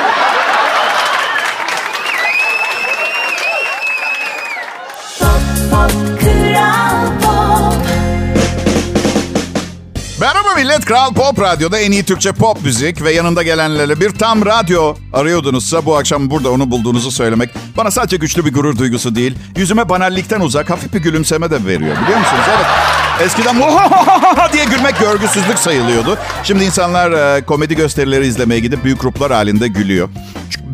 Millet 10.82 10.86
Kral 10.86 11.14
Pop 11.14 11.42
Radyo'da 11.42 11.80
en 11.80 11.92
iyi 11.92 12.04
Türkçe 12.04 12.32
pop 12.32 12.64
müzik 12.64 13.04
ve 13.04 13.12
yanında 13.12 13.44
gelenlerle 13.44 14.00
bir 14.00 14.10
tam 14.10 14.46
radyo 14.46 14.96
arıyordunuzsa 15.14 15.86
bu 15.86 15.98
akşam 15.98 16.30
burada 16.30 16.52
onu 16.52 16.72
bulduğunuzu 16.72 17.12
söylemek 17.12 17.50
bana 17.78 17.92
sadece 17.92 18.18
güçlü 18.18 18.46
bir 18.46 18.54
gurur 18.54 18.78
duygusu 18.78 19.16
değil, 19.16 19.36
yüzüme 19.56 19.90
banallikten 19.90 20.40
uzak 20.40 20.70
hafif 20.70 20.94
bir 20.94 21.00
gülümseme 21.00 21.52
de 21.52 21.66
veriyor. 21.66 21.98
Biliyor 22.04 22.20
musunuz? 22.20 22.44
Evet. 22.56 22.66
Eskiden 23.22 23.56
diye 24.54 24.66
gülmek 24.66 25.00
görgüsüzlük 25.00 25.60
sayılıyordu. 25.60 26.18
Şimdi 26.44 26.64
insanlar 26.64 27.12
e, 27.12 27.46
komedi 27.46 27.76
gösterileri 27.76 28.28
izlemeye 28.28 28.60
gidip 28.60 28.84
büyük 28.84 29.02
gruplar 29.02 29.32
halinde 29.32 29.68
gülüyor. 29.68 30.10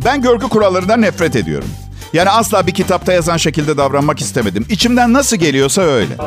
Ben 0.06 0.22
görgü 0.22 0.48
kurallarından 0.48 1.02
nefret 1.02 1.36
ediyorum. 1.36 1.70
Yani 2.14 2.30
asla 2.30 2.68
bir 2.68 2.74
kitapta 2.74 3.14
yazan 3.14 3.38
şekilde 3.38 3.78
davranmak 3.78 4.20
istemedim. 4.22 4.66
İçimden 4.70 5.14
nasıl 5.14 5.38
geliyorsa 5.38 5.82
öyle. 5.82 6.18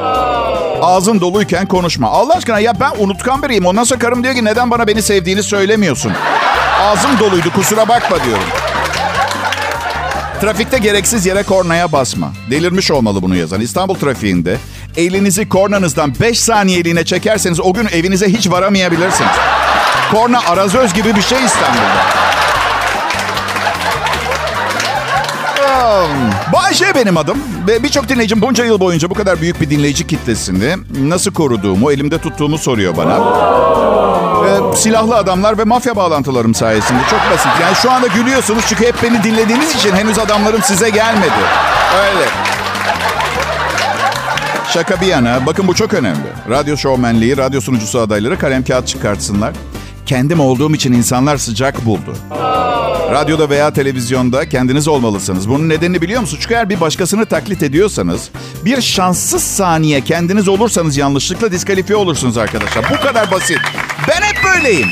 Ağzın 0.83 1.21
doluyken 1.21 1.67
konuşma. 1.67 2.09
Allah 2.09 2.35
aşkına 2.35 2.61
ya 2.61 2.81
ben 2.81 2.93
unutkan 2.99 3.43
biriyim. 3.43 3.67
Ondan 3.67 3.85
sonra 3.85 4.01
karım 4.01 4.25
diyor 4.25 4.35
ki 4.35 4.45
neden 4.45 4.71
bana 4.71 4.87
beni 4.87 5.03
sevdiğini 5.03 5.43
söylemiyorsun. 5.43 6.13
Ağzım 6.83 7.19
doluydu 7.19 7.53
kusura 7.55 7.89
bakma 7.89 8.25
diyorum. 8.25 8.45
Trafikte 10.41 10.79
gereksiz 10.79 11.27
yere 11.27 11.43
kornaya 11.43 11.93
basma. 11.93 12.33
Delirmiş 12.51 12.91
olmalı 12.91 13.23
bunu 13.23 13.37
yazan. 13.37 13.61
İstanbul 13.61 13.95
trafiğinde 13.95 14.57
elinizi 14.97 15.49
kornanızdan 15.49 16.13
5 16.21 16.41
saniyeliğine 16.41 17.05
çekerseniz 17.05 17.61
o 17.61 17.73
gün 17.73 17.89
evinize 17.93 18.29
hiç 18.29 18.51
varamayabilirsiniz. 18.51 19.31
Korna 20.13 20.41
arazöz 20.49 20.95
gibi 20.95 21.17
bir 21.17 21.23
şey 21.23 21.45
İstanbul'da. 21.45 22.20
Bayşe 26.53 26.95
benim 26.95 27.17
adım. 27.17 27.39
Ve 27.67 27.83
birçok 27.83 28.09
dinleyicim 28.09 28.41
bunca 28.41 28.65
yıl 28.65 28.81
boyunca 28.81 29.11
bu 29.11 29.15
kadar 29.15 29.41
büyük 29.41 29.61
bir 29.61 29.71
dinleyici 29.71 30.07
kitlesini 30.07 30.77
nasıl 31.09 31.33
koruduğumu, 31.33 31.93
elimde 31.93 32.19
tuttuğumu 32.19 32.59
soruyor 32.59 32.97
bana. 32.97 33.17
Ee, 34.47 34.77
silahlı 34.77 35.17
adamlar 35.17 35.59
ve 35.59 35.65
mafya 35.65 35.97
bağlantılarım 35.97 36.55
sayesinde. 36.55 37.01
Çok 37.11 37.21
basit. 37.33 37.53
Yani 37.63 37.77
şu 37.83 37.91
anda 37.91 38.07
gülüyorsunuz 38.07 38.65
çünkü 38.69 38.87
hep 38.87 39.03
beni 39.03 39.23
dinlediğiniz 39.23 39.75
için 39.75 39.93
henüz 39.93 40.19
adamlarım 40.19 40.63
size 40.63 40.91
gelmedi. 40.91 41.33
Öyle. 41.97 42.25
Şaka 44.69 45.01
bir 45.01 45.07
yana, 45.07 45.47
bakın 45.47 45.69
bu 45.69 45.75
çok 45.75 45.95
önemli. 45.95 46.27
Radyo 46.51 46.77
şovmenliği, 46.77 47.37
radyo 47.37 47.61
sunucusu 47.61 48.01
adayları 48.01 48.39
kalem 48.39 48.65
kağıt 48.65 48.87
çıkartsınlar. 48.87 49.53
Kendim 50.07 50.41
olduğum 50.41 50.75
için 50.75 50.93
insanlar 50.93 51.37
sıcak 51.37 51.87
buldu. 51.87 52.17
Radyoda 53.11 53.51
veya 53.51 53.73
televizyonda 53.73 54.49
kendiniz 54.49 54.89
olmalısınız. 54.89 55.49
Bunun 55.49 55.69
nedenini 55.69 56.03
biliyor 56.03 56.21
musunuz? 56.21 56.41
Çünkü 56.43 56.55
eğer 56.55 56.69
bir 56.69 56.81
başkasını 56.81 57.27
taklit 57.27 57.63
ediyorsanız 57.63 58.29
bir 58.65 58.81
şanssız 58.81 59.43
saniye 59.43 60.01
kendiniz 60.01 60.49
olursanız 60.49 60.97
yanlışlıkla 60.97 61.53
diskalifiye 61.53 61.97
olursunuz 61.97 62.37
arkadaşlar. 62.39 62.85
Bu 62.91 63.03
kadar 63.07 63.31
basit. 63.31 63.59
Ben 64.09 64.23
hep 64.23 64.45
böyleyim. 64.45 64.89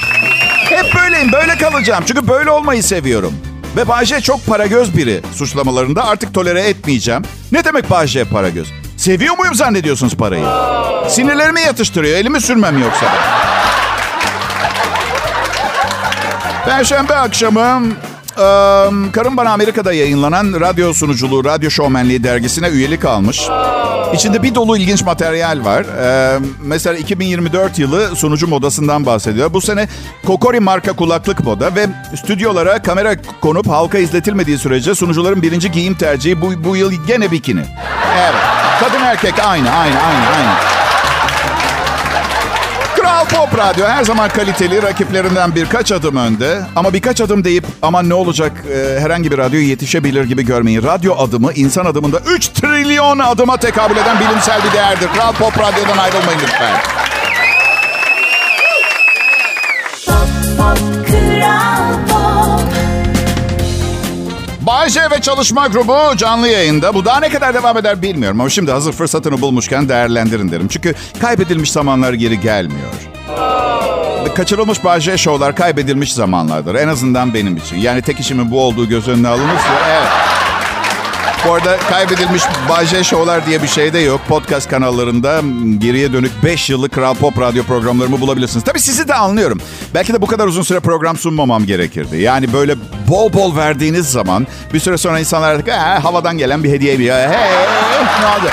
Hep 0.68 0.94
böyleyim. 0.94 1.33
Böyle 1.33 1.57
kalacağım. 1.57 2.04
Çünkü 2.07 2.28
böyle 2.28 2.50
olmayı 2.50 2.83
seviyorum. 2.83 3.33
Ve 3.76 3.88
Bayce 3.88 4.20
çok 4.20 4.46
para 4.46 4.66
göz 4.66 4.96
biri 4.96 5.20
suçlamalarında 5.35 6.04
artık 6.04 6.35
tolere 6.35 6.61
etmeyeceğim. 6.61 7.22
Ne 7.52 7.64
demek 7.64 7.90
Bayce 7.90 8.24
para 8.24 8.48
göz? 8.48 8.68
Seviyor 8.96 9.38
muyum 9.38 9.54
zannediyorsunuz 9.54 10.14
parayı? 10.14 10.44
Sinirlerimi 11.09 11.61
yatıştırıyor. 11.61 12.16
Elimi 12.18 12.40
sürmem 12.40 12.78
yoksa. 12.78 13.07
Perşembe 16.64 17.14
akşamı 17.14 17.83
karım 19.12 19.37
bana 19.37 19.51
Amerika'da 19.51 19.92
yayınlanan 19.92 20.61
radyo 20.61 20.92
sunuculuğu, 20.92 21.44
radyo 21.44 21.70
şovmenliği 21.70 22.24
dergisine 22.24 22.68
üyelik 22.68 23.05
almış. 23.05 23.48
İçinde 24.14 24.42
bir 24.42 24.55
dolu 24.55 24.77
ilginç 24.77 25.03
materyal 25.03 25.64
var. 25.64 25.87
Mesela 26.62 26.98
2024 26.98 27.79
yılı 27.79 28.16
sunucu 28.16 28.48
modasından 28.48 29.07
bahsediyor. 29.07 29.53
Bu 29.53 29.61
sene 29.61 29.88
Kokori 30.27 30.61
marka 30.61 30.92
kulaklık 30.92 31.44
moda 31.44 31.74
ve 31.74 31.87
stüdyolara 32.16 32.83
kamera 32.83 33.16
konup 33.40 33.68
halka 33.68 33.98
izletilmediği 33.98 34.59
sürece 34.59 34.94
sunucuların 34.94 35.42
birinci 35.42 35.70
giyim 35.70 35.94
tercihi 35.94 36.40
bu, 36.40 36.64
bu 36.64 36.77
yıl 36.77 36.92
gene 37.07 37.31
bikini. 37.31 37.64
Evet. 38.18 38.35
Kadın 38.81 39.05
erkek 39.05 39.35
aynı, 39.46 39.70
aynı, 39.70 40.01
aynı, 40.01 40.27
aynı. 40.37 40.78
Kral 43.09 43.25
Pop 43.25 43.59
Radyo 43.59 43.87
her 43.87 44.05
zaman 44.05 44.29
kaliteli, 44.29 44.83
rakiplerinden 44.83 45.55
birkaç 45.55 45.92
adım 45.92 46.16
önde. 46.16 46.61
Ama 46.77 46.92
birkaç 46.92 47.21
adım 47.21 47.44
deyip 47.44 47.64
aman 47.83 48.09
ne 48.09 48.14
olacak 48.14 48.53
e, 48.75 49.01
herhangi 49.01 49.31
bir 49.31 49.38
radyo 49.38 49.61
yetişebilir 49.61 50.25
gibi 50.25 50.44
görmeyin. 50.44 50.83
Radyo 50.83 51.14
adımı 51.18 51.53
insan 51.53 51.85
adımında 51.85 52.21
3 52.27 52.49
trilyon 52.49 53.18
adıma 53.18 53.57
tekabül 53.57 53.97
eden 53.97 54.21
bilimsel 54.21 54.61
bir 54.64 54.73
değerdir. 54.73 55.09
Kral 55.14 55.33
Pop 55.33 55.59
Radyo'dan 55.59 55.99
ayrılmayın 55.99 56.40
lütfen. 56.42 56.81
Bayce 64.68 65.11
ve 65.11 65.20
Çalışma 65.20 65.66
Grubu 65.66 66.16
canlı 66.16 66.48
yayında. 66.48 66.94
Bu 66.94 67.04
daha 67.04 67.20
ne 67.20 67.28
kadar 67.28 67.54
devam 67.54 67.76
eder 67.78 68.02
bilmiyorum 68.02 68.40
ama 68.40 68.50
şimdi 68.50 68.70
hazır 68.70 68.92
fırsatını 68.92 69.40
bulmuşken 69.40 69.88
değerlendirin 69.88 70.50
derim. 70.50 70.68
Çünkü 70.68 70.94
kaybedilmiş 71.20 71.72
zamanlar 71.72 72.12
geri 72.12 72.40
gelmiyor. 72.40 72.88
Kaçırılmış 74.35 74.85
Bayce 74.85 75.18
şovlar 75.18 75.57
kaybedilmiş 75.57 76.12
zamanlardır. 76.12 76.74
En 76.74 76.88
azından 76.88 77.35
benim 77.35 77.57
için. 77.57 77.76
Yani 77.76 78.02
tek 78.02 78.20
işimin 78.20 78.50
bu 78.50 78.61
olduğu 78.61 78.88
göz 78.88 79.09
önüne 79.09 79.28
alınırsa 79.28 79.68
evet. 79.90 80.09
Bu 81.46 81.53
arada 81.53 81.77
kaybedilmiş 81.77 82.42
Bayce 82.68 83.05
Show'lar 83.05 83.46
diye 83.46 83.62
bir 83.62 83.68
şey 83.68 83.92
de 83.92 83.98
yok. 83.98 84.20
Podcast 84.29 84.70
kanallarında 84.70 85.40
geriye 85.79 86.12
dönük 86.12 86.33
5 86.44 86.70
yıllık 86.70 86.92
Kral 86.92 87.14
Pop 87.14 87.40
radyo 87.40 87.62
programlarımı 87.64 88.20
bulabilirsiniz. 88.20 88.64
Tabii 88.64 88.81
sizi 88.81 89.09
de 89.09 89.14
anlıyorum. 89.14 89.61
Belki 89.94 90.12
de 90.12 90.22
bu 90.22 90.27
kadar 90.27 90.46
uzun 90.46 90.62
süre 90.62 90.81
program 90.81 91.16
sunmamam 91.16 91.66
gerekirdi. 91.66 92.16
Yani 92.16 92.53
böyle 92.53 92.74
bol 93.09 93.33
bol 93.33 93.57
verdiğiniz 93.57 94.11
zaman 94.11 94.46
bir 94.74 94.81
süre 94.81 94.96
sonra 94.98 95.18
insanlar 95.20 95.55
artık 95.55 95.68
havadan 96.05 96.38
gelen 96.38 96.64
bir 96.64 96.70
hediye 96.70 96.98
bir. 96.98 97.11
Hey, 97.11 97.29
ne 98.20 98.27
oldu? 98.27 98.51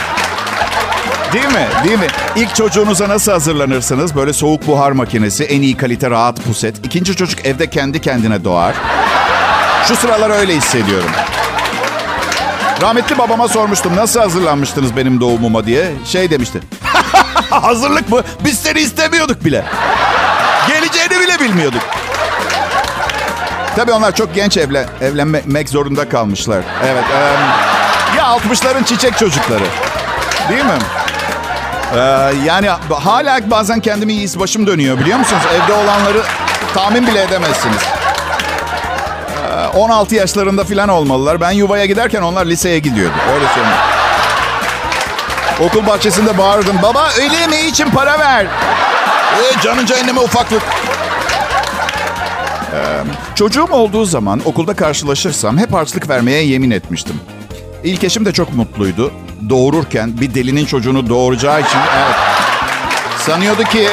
Değil 1.34 1.45
mi? 1.48 1.67
Değil 1.84 2.00
mi? 2.00 2.08
İlk 2.36 2.56
çocuğunuza 2.56 3.10
nasıl 3.10 3.32
hazırlanırsınız? 3.32 4.15
Böyle 4.15 4.34
soğuk 4.34 4.67
buhar 4.67 4.91
makinesi, 4.91 5.43
en 5.43 5.62
iyi 5.62 5.78
kalite 5.78 6.10
rahat 6.10 6.43
puset. 6.43 6.86
İkinci 6.86 7.15
çocuk 7.15 7.45
evde 7.45 7.69
kendi 7.69 8.02
kendine 8.02 8.43
doğar. 8.43 8.76
Şu 9.88 9.95
sıralar 9.95 10.30
öyle 10.30 10.56
hissediyorum. 10.56 11.10
Rahmetli 12.82 13.18
babama 13.18 13.48
sormuştum 13.48 13.96
nasıl 13.96 14.20
hazırlanmıştınız 14.20 14.96
benim 14.96 15.22
doğumuma 15.22 15.66
diye. 15.66 15.92
Şey 16.06 16.30
demişti. 16.30 16.60
Hazırlık 17.50 18.10
mı? 18.10 18.22
Biz 18.46 18.60
seni 18.60 18.80
istemiyorduk 18.80 19.46
bile. 19.46 19.66
Geleceğini 20.68 21.20
bile 21.20 21.40
bilmiyorduk. 21.40 21.82
Tabii 23.76 23.92
onlar 23.92 24.16
çok 24.16 24.36
genç 24.36 24.58
evlen, 24.58 24.86
evlenmek 25.02 25.70
zorunda 25.70 26.10
kalmışlar. 26.10 26.64
Evet. 26.86 27.04
E, 27.14 27.18
ya 28.18 28.24
60'ların 28.24 28.86
çiçek 28.86 29.18
çocukları. 29.18 29.64
Değil 30.50 30.66
mi? 30.66 30.78
Ee, 31.96 32.00
yani 32.46 32.70
hala 33.04 33.52
bazen 33.52 33.80
kendimi 33.80 34.14
iyi 34.14 34.40
başım 34.40 34.68
dönüyor 34.68 35.00
biliyor 35.00 35.20
musunuz? 35.20 35.44
Evde 35.54 35.74
olanları 35.74 36.22
tahmin 36.74 37.08
bile 37.08 37.22
edemezsiniz. 37.24 37.82
16 39.76 40.16
yaşlarında 40.16 40.64
falan 40.64 40.90
olmalılar. 40.90 41.42
Ben 41.42 41.52
yuvaya 41.52 41.86
giderken 41.86 42.22
onlar 42.22 42.46
liseye 42.46 42.80
gidiyordu. 42.80 43.16
Öyle 43.34 43.46
söyleyeyim. 43.48 43.78
Okul 45.60 45.88
bahçesinde 45.88 46.38
bağırdım. 46.38 46.76
Baba 46.84 47.10
öğle 47.18 47.36
yemeği 47.42 47.72
için 47.72 47.90
para 47.90 48.20
ver. 48.20 48.46
Ee, 48.46 49.62
canın 49.62 49.86
cehenneme 49.86 50.20
ufaklık. 50.20 50.62
Ee, 52.74 53.04
çocuğum 53.36 53.68
olduğu 53.72 54.06
zaman 54.06 54.42
okulda 54.46 54.74
karşılaşırsam 54.74 55.58
hep 55.58 55.74
harçlık 55.74 56.10
vermeye 56.10 56.46
yemin 56.46 56.72
etmiştim. 56.72 57.20
İlk 57.84 58.04
eşim 58.04 58.26
de 58.26 58.34
çok 58.34 58.54
mutluydu. 58.54 59.12
Doğururken 59.50 60.22
bir 60.22 60.36
delinin 60.36 60.66
çocuğunu 60.66 61.10
doğuracağı 61.10 61.62
için 61.62 61.80
evet. 61.98 62.16
Sanıyordu 63.18 63.64
ki 63.64 63.88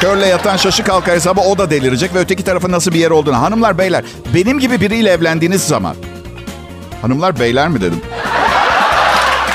Körle 0.00 0.26
yatan 0.26 0.56
şaşı 0.56 0.84
kalkar 0.84 1.14
hesabı 1.14 1.40
o 1.40 1.58
da 1.58 1.70
delirecek 1.70 2.14
ve 2.14 2.18
öteki 2.18 2.44
tarafın 2.44 2.72
nasıl 2.72 2.92
bir 2.92 2.98
yer 2.98 3.10
olduğunu. 3.10 3.40
Hanımlar 3.42 3.78
beyler 3.78 4.04
benim 4.34 4.58
gibi 4.60 4.80
biriyle 4.80 5.10
evlendiğiniz 5.10 5.62
zaman. 5.66 5.96
Hanımlar 7.02 7.40
beyler 7.40 7.68
mi 7.68 7.80
dedim? 7.80 8.00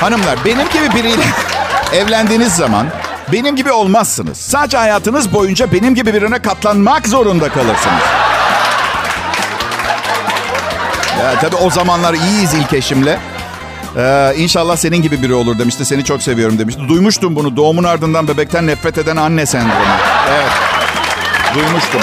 Hanımlar 0.00 0.38
benim 0.44 0.68
gibi 0.68 0.94
biriyle 0.94 1.22
evlendiğiniz 1.92 2.52
zaman 2.52 2.86
benim 3.32 3.56
gibi 3.56 3.72
olmazsınız. 3.72 4.38
Sadece 4.38 4.76
hayatınız 4.76 5.32
boyunca 5.34 5.72
benim 5.72 5.94
gibi 5.94 6.14
birine 6.14 6.42
katlanmak 6.42 7.08
zorunda 7.08 7.48
kalırsınız. 7.48 8.02
Ya, 11.20 11.38
tabii 11.40 11.56
o 11.56 11.70
zamanlar 11.70 12.14
iyiyiz 12.14 12.54
ilk 12.54 12.72
eşimle. 12.72 13.18
Ee, 13.96 14.32
inşallah 14.36 14.76
senin 14.76 15.02
gibi 15.02 15.22
biri 15.22 15.34
olur 15.34 15.58
demişti. 15.58 15.84
Seni 15.84 16.04
çok 16.04 16.22
seviyorum 16.22 16.58
demişti. 16.58 16.88
Duymuştum 16.88 17.36
bunu. 17.36 17.56
Doğumun 17.56 17.84
ardından 17.84 18.28
bebekten 18.28 18.66
nefret 18.66 18.98
eden 18.98 19.16
anne 19.16 19.46
sendromu. 19.46 19.84
Evet. 20.30 20.50
Duymuştum. 21.54 22.00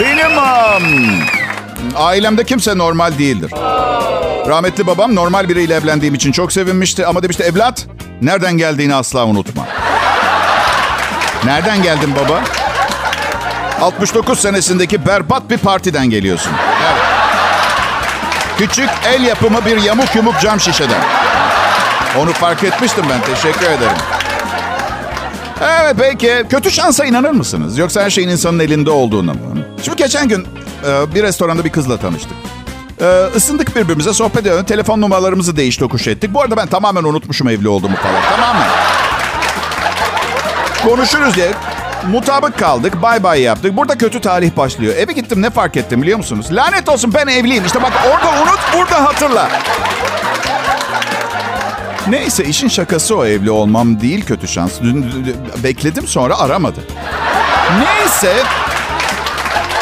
Benim 0.00 0.38
um, 0.38 1.22
ailemde 1.96 2.44
kimse 2.44 2.78
normal 2.78 3.18
değildir. 3.18 3.50
Rahmetli 4.48 4.86
babam 4.86 5.14
normal 5.14 5.48
biriyle 5.48 5.74
evlendiğim 5.74 6.14
için 6.14 6.32
çok 6.32 6.52
sevinmişti. 6.52 7.06
Ama 7.06 7.22
demişti 7.22 7.42
evlat 7.42 7.86
nereden 8.22 8.58
geldiğini 8.58 8.94
asla 8.94 9.26
unutma. 9.26 9.66
Nereden 11.44 11.82
geldin 11.82 12.14
baba? 12.24 12.40
69 13.80 14.38
senesindeki 14.38 15.06
berbat 15.06 15.50
bir 15.50 15.58
partiden 15.58 16.10
geliyorsun. 16.10 16.52
Küçük 18.58 18.88
el 19.06 19.22
yapımı 19.22 19.64
bir 19.64 19.82
yamuk 19.82 20.16
yumuk 20.16 20.40
cam 20.40 20.60
şişeden. 20.60 21.00
Onu 22.18 22.32
fark 22.32 22.64
etmiştim 22.64 23.04
ben. 23.10 23.34
Teşekkür 23.34 23.66
ederim. 23.66 23.96
Evet 25.62 25.94
peki. 25.98 26.44
Kötü 26.50 26.70
şansa 26.70 27.04
inanır 27.04 27.30
mısınız? 27.30 27.78
Yoksa 27.78 28.02
her 28.02 28.10
şeyin 28.10 28.28
insanın 28.28 28.58
elinde 28.58 28.90
olduğuna 28.90 29.32
mı? 29.32 29.40
Şimdi 29.82 29.96
geçen 29.96 30.28
gün 30.28 30.46
e, 30.86 31.14
bir 31.14 31.22
restoranda 31.22 31.64
bir 31.64 31.70
kızla 31.70 31.96
tanıştık. 31.96 32.36
Ee, 33.00 33.26
ısındık 33.36 33.76
birbirimize 33.76 34.12
sohbet 34.12 34.40
ediyoruz. 34.40 34.66
Telefon 34.66 35.00
numaralarımızı 35.00 35.56
değiş 35.56 35.76
tokuş 35.76 36.06
ettik. 36.06 36.34
Bu 36.34 36.40
arada 36.42 36.56
ben 36.56 36.66
tamamen 36.66 37.04
unutmuşum 37.04 37.48
evli 37.48 37.68
olduğumu 37.68 37.96
falan. 37.96 38.22
Tamamen. 38.30 38.68
Konuşuruz 40.84 41.34
diye 41.34 41.52
mutabık 42.10 42.58
kaldık. 42.58 43.02
Bay 43.02 43.22
bay 43.22 43.40
yaptık. 43.40 43.76
Burada 43.76 43.98
kötü 43.98 44.20
tarih 44.20 44.56
başlıyor. 44.56 44.94
Eve 44.96 45.12
gittim 45.12 45.42
ne 45.42 45.50
fark 45.50 45.76
ettim 45.76 46.02
biliyor 46.02 46.18
musunuz? 46.18 46.46
Lanet 46.50 46.88
olsun 46.88 47.14
ben 47.14 47.26
evliyim. 47.26 47.64
İşte 47.66 47.82
bak 47.82 47.92
orada 48.12 48.42
unut 48.42 48.60
burada 48.76 49.04
hatırla. 49.04 49.48
Neyse 52.08 52.44
işin 52.44 52.68
şakası 52.68 53.16
o 53.16 53.24
evli 53.24 53.50
olmam 53.50 54.00
değil 54.00 54.24
kötü 54.24 54.48
şans. 54.48 54.72
Dün, 54.82 55.06
bekledim 55.64 56.06
sonra 56.06 56.38
aramadı. 56.38 56.80
Neyse 57.78 58.32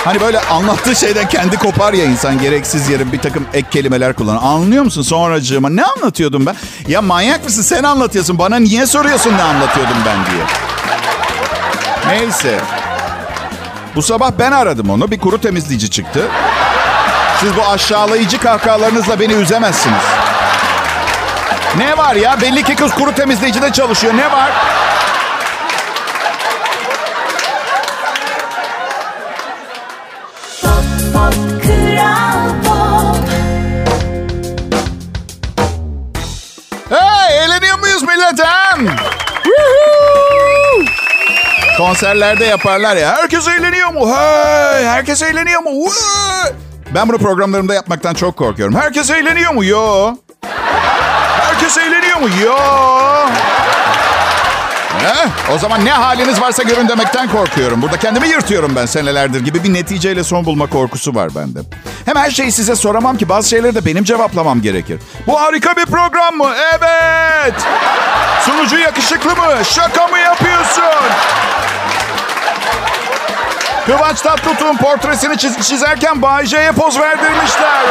Hani 0.05 0.21
böyle 0.21 0.41
anlattığı 0.41 0.97
şeyden 0.97 1.29
kendi 1.29 1.57
kopar 1.57 1.93
ya 1.93 2.05
insan 2.05 2.39
gereksiz 2.39 2.89
yere 2.89 3.13
bir 3.13 3.19
takım 3.19 3.47
ek 3.55 3.67
kelimeler 3.71 4.13
kullanır. 4.13 4.41
Anlıyor 4.43 4.85
musun 4.85 5.03
sonracığıma? 5.03 5.69
Ne 5.69 5.85
anlatıyordum 5.85 6.47
ben? 6.47 6.57
Ya 6.89 7.03
manyak 7.03 7.45
mısın 7.45 7.63
sen 7.63 7.83
anlatıyorsun. 7.83 8.39
Bana 8.39 8.57
niye 8.57 8.87
soruyorsun 8.87 9.33
ne 9.33 9.43
anlatıyordum 9.43 9.97
ben 10.07 10.17
diye. 10.17 10.72
Neyse. 12.13 12.61
Bu 13.95 14.03
sabah 14.03 14.31
ben 14.39 14.53
aradım 14.53 14.91
onu. 14.91 15.11
Bir 15.11 15.19
kuru 15.19 15.41
temizleyici 15.41 15.91
çıktı. 15.91 16.29
Siz 17.41 17.57
bu 17.57 17.67
aşağılayıcı 17.67 18.41
kahkahalarınızla 18.41 19.21
beni 19.21 19.33
üzemezsiniz. 19.33 20.05
Ne 21.77 21.99
var 21.99 22.15
ya? 22.15 22.41
Belli 22.41 22.63
ki 22.65 22.77
kız 22.77 22.95
kuru 22.95 23.15
temizleyicide 23.15 23.73
çalışıyor. 23.73 24.17
Ne 24.17 24.33
var? 24.33 24.51
Konserlerde 41.87 42.45
yaparlar 42.45 42.97
ya. 42.97 43.17
Herkes 43.17 43.49
eğleniyor 43.49 43.89
mu? 43.93 44.17
Hey, 44.17 44.85
herkes 44.85 45.23
eğleniyor 45.23 45.61
mu? 45.63 45.71
Hey! 45.71 46.53
Ben 46.95 47.09
bunu 47.09 47.19
programlarımda 47.19 47.75
yapmaktan 47.75 48.15
çok 48.15 48.37
korkuyorum. 48.37 48.75
Herkes 48.75 49.11
eğleniyor 49.11 49.53
mu? 49.53 49.65
Yo. 49.65 50.15
Herkes 51.41 51.79
eğleniyor 51.79 52.17
mu? 52.17 52.29
Yo. 52.45 52.57
Eh, 55.05 55.53
o 55.55 55.59
zaman 55.59 55.85
ne 55.85 55.91
haliniz 55.93 56.41
varsa 56.41 56.63
görün 56.63 56.89
demekten 56.89 57.29
korkuyorum. 57.29 57.83
Burada 57.83 57.97
kendimi 57.97 58.29
yırtıyorum 58.29 58.73
ben 58.77 58.87
senelerdir 58.87 59.41
gibi 59.45 59.65
bir 59.65 59.75
neticeyle 59.75 60.25
son 60.25 60.45
bulma 60.45 60.67
korkusu 60.67 61.15
var 61.15 61.29
bende. 61.37 61.59
Hem 62.05 62.17
her 62.17 62.31
şeyi 62.31 62.53
size 62.53 62.77
soramam 62.77 63.17
ki 63.17 63.29
bazı 63.29 63.49
şeyleri 63.49 63.75
de 63.75 63.85
benim 63.85 64.05
cevaplamam 64.05 64.63
gerekir. 64.63 65.01
Bu 65.27 65.41
harika 65.41 65.77
bir 65.77 65.87
program 65.87 66.35
mı? 66.37 66.51
Evet. 66.73 67.55
Sunucu 68.45 68.79
yakışıklı 68.79 69.31
mı? 69.37 69.65
Şaka 69.75 70.07
mı 70.09 70.19
yapıyorsun? 70.19 70.83
Kıvanç 73.87 74.21
Tatlıtuğ'un 74.21 74.77
portresini 74.77 75.35
çiz- 75.35 75.63
çizerken 75.63 76.23
Bay 76.23 76.47
J'ye 76.47 76.73
poz 76.73 76.99
verdirmişler. 77.01 77.83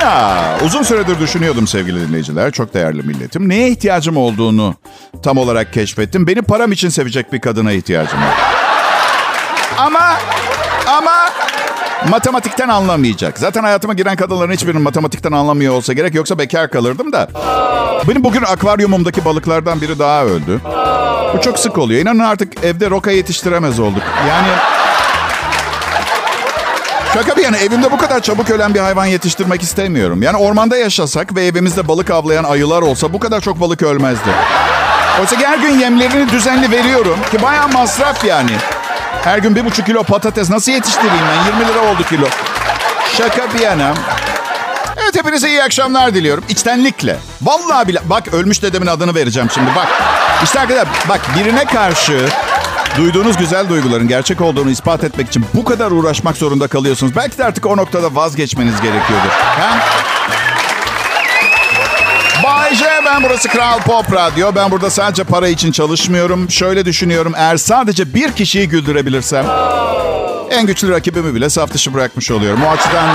Ha, 0.00 0.56
uzun 0.64 0.82
süredir 0.82 1.20
düşünüyordum 1.20 1.66
sevgili 1.66 2.08
dinleyiciler. 2.08 2.50
Çok 2.50 2.74
değerli 2.74 3.02
milletim. 3.02 3.48
Neye 3.48 3.68
ihtiyacım 3.68 4.16
olduğunu 4.16 4.74
tam 5.22 5.38
olarak 5.38 5.72
keşfettim. 5.72 6.26
Beni 6.26 6.42
param 6.42 6.72
için 6.72 6.88
sevecek 6.88 7.32
bir 7.32 7.40
kadına 7.40 7.72
ihtiyacım 7.72 8.18
var. 8.18 8.34
Ama, 9.78 10.16
ama 10.86 11.12
matematikten 12.10 12.68
anlamayacak. 12.68 13.38
Zaten 13.38 13.62
hayatıma 13.62 13.94
giren 13.94 14.16
kadınların 14.16 14.52
hiçbirinin 14.52 14.82
matematikten 14.82 15.32
anlamıyor 15.32 15.74
olsa 15.74 15.92
gerek. 15.92 16.14
Yoksa 16.14 16.38
bekar 16.38 16.70
kalırdım 16.70 17.12
da. 17.12 17.28
Benim 18.08 18.24
bugün 18.24 18.42
akvaryumumdaki 18.42 19.24
balıklardan 19.24 19.80
biri 19.80 19.98
daha 19.98 20.24
öldü. 20.24 20.60
Bu 21.36 21.40
çok 21.40 21.58
sık 21.58 21.78
oluyor. 21.78 22.00
İnanın 22.00 22.18
artık 22.18 22.64
evde 22.64 22.90
roka 22.90 23.10
yetiştiremez 23.10 23.80
olduk. 23.80 24.02
Yani 24.28 24.48
Şaka 27.14 27.36
bir 27.36 27.42
yana 27.42 27.56
evimde 27.56 27.92
bu 27.92 27.98
kadar 27.98 28.20
çabuk 28.20 28.50
ölen 28.50 28.74
bir 28.74 28.80
hayvan 28.80 29.06
yetiştirmek 29.06 29.62
istemiyorum. 29.62 30.22
Yani 30.22 30.36
ormanda 30.36 30.76
yaşasak 30.76 31.34
ve 31.34 31.46
evimizde 31.46 31.88
balık 31.88 32.10
avlayan 32.10 32.44
ayılar 32.44 32.82
olsa 32.82 33.12
bu 33.12 33.20
kadar 33.20 33.40
çok 33.40 33.60
balık 33.60 33.82
ölmezdi. 33.82 34.30
Oysa 35.20 35.36
ki 35.36 35.46
her 35.46 35.58
gün 35.58 35.78
yemlerini 35.78 36.30
düzenli 36.32 36.70
veriyorum 36.70 37.18
ki 37.30 37.42
bayağı 37.42 37.68
masraf 37.68 38.24
yani. 38.24 38.50
Her 39.24 39.38
gün 39.38 39.54
bir 39.56 39.64
buçuk 39.64 39.86
kilo 39.86 40.02
patates 40.02 40.50
nasıl 40.50 40.72
yetiştireyim 40.72 41.24
ben? 41.46 41.52
20 41.60 41.68
lira 41.68 41.92
oldu 41.92 42.02
kilo. 42.08 42.26
Şaka 43.16 43.54
bir 43.54 43.58
yana. 43.60 43.94
Evet 45.02 45.16
hepinize 45.16 45.48
iyi 45.48 45.62
akşamlar 45.62 46.14
diliyorum. 46.14 46.44
İçtenlikle. 46.48 47.16
Vallahi 47.42 47.88
bile. 47.88 48.00
Bak 48.04 48.34
ölmüş 48.34 48.62
dedemin 48.62 48.86
adını 48.86 49.14
vereceğim 49.14 49.48
şimdi 49.54 49.70
bak. 49.76 49.88
İşte 50.44 50.60
arkadaşlar 50.60 50.88
bak 51.08 51.20
birine 51.38 51.64
karşı 51.64 52.28
duyduğunuz 52.96 53.36
güzel 53.36 53.68
duyguların 53.68 54.08
gerçek 54.08 54.40
olduğunu 54.40 54.70
ispat 54.70 55.04
etmek 55.04 55.28
için 55.28 55.44
bu 55.54 55.64
kadar 55.64 55.90
uğraşmak 55.90 56.36
zorunda 56.36 56.66
kalıyorsunuz. 56.68 57.16
Belki 57.16 57.38
de 57.38 57.44
artık 57.44 57.66
o 57.66 57.76
noktada 57.76 58.14
vazgeçmeniz 58.14 58.80
gerekiyordur. 58.80 59.30
Ha? 59.30 59.78
Bay 62.44 62.74
J, 62.74 62.84
ben 63.06 63.22
burası 63.22 63.48
Kral 63.48 63.78
Pop 63.78 64.12
Radyo. 64.12 64.54
Ben 64.54 64.70
burada 64.70 64.90
sadece 64.90 65.24
para 65.24 65.48
için 65.48 65.72
çalışmıyorum. 65.72 66.50
Şöyle 66.50 66.84
düşünüyorum. 66.84 67.32
Eğer 67.36 67.56
sadece 67.56 68.14
bir 68.14 68.32
kişiyi 68.32 68.68
güldürebilirsem... 68.68 69.46
En 70.50 70.66
güçlü 70.66 70.90
rakibimi 70.90 71.34
bile 71.34 71.50
saf 71.50 71.72
dışı 71.72 71.94
bırakmış 71.94 72.30
oluyorum. 72.30 72.60
O 72.64 72.70
açıdan... 72.70 73.08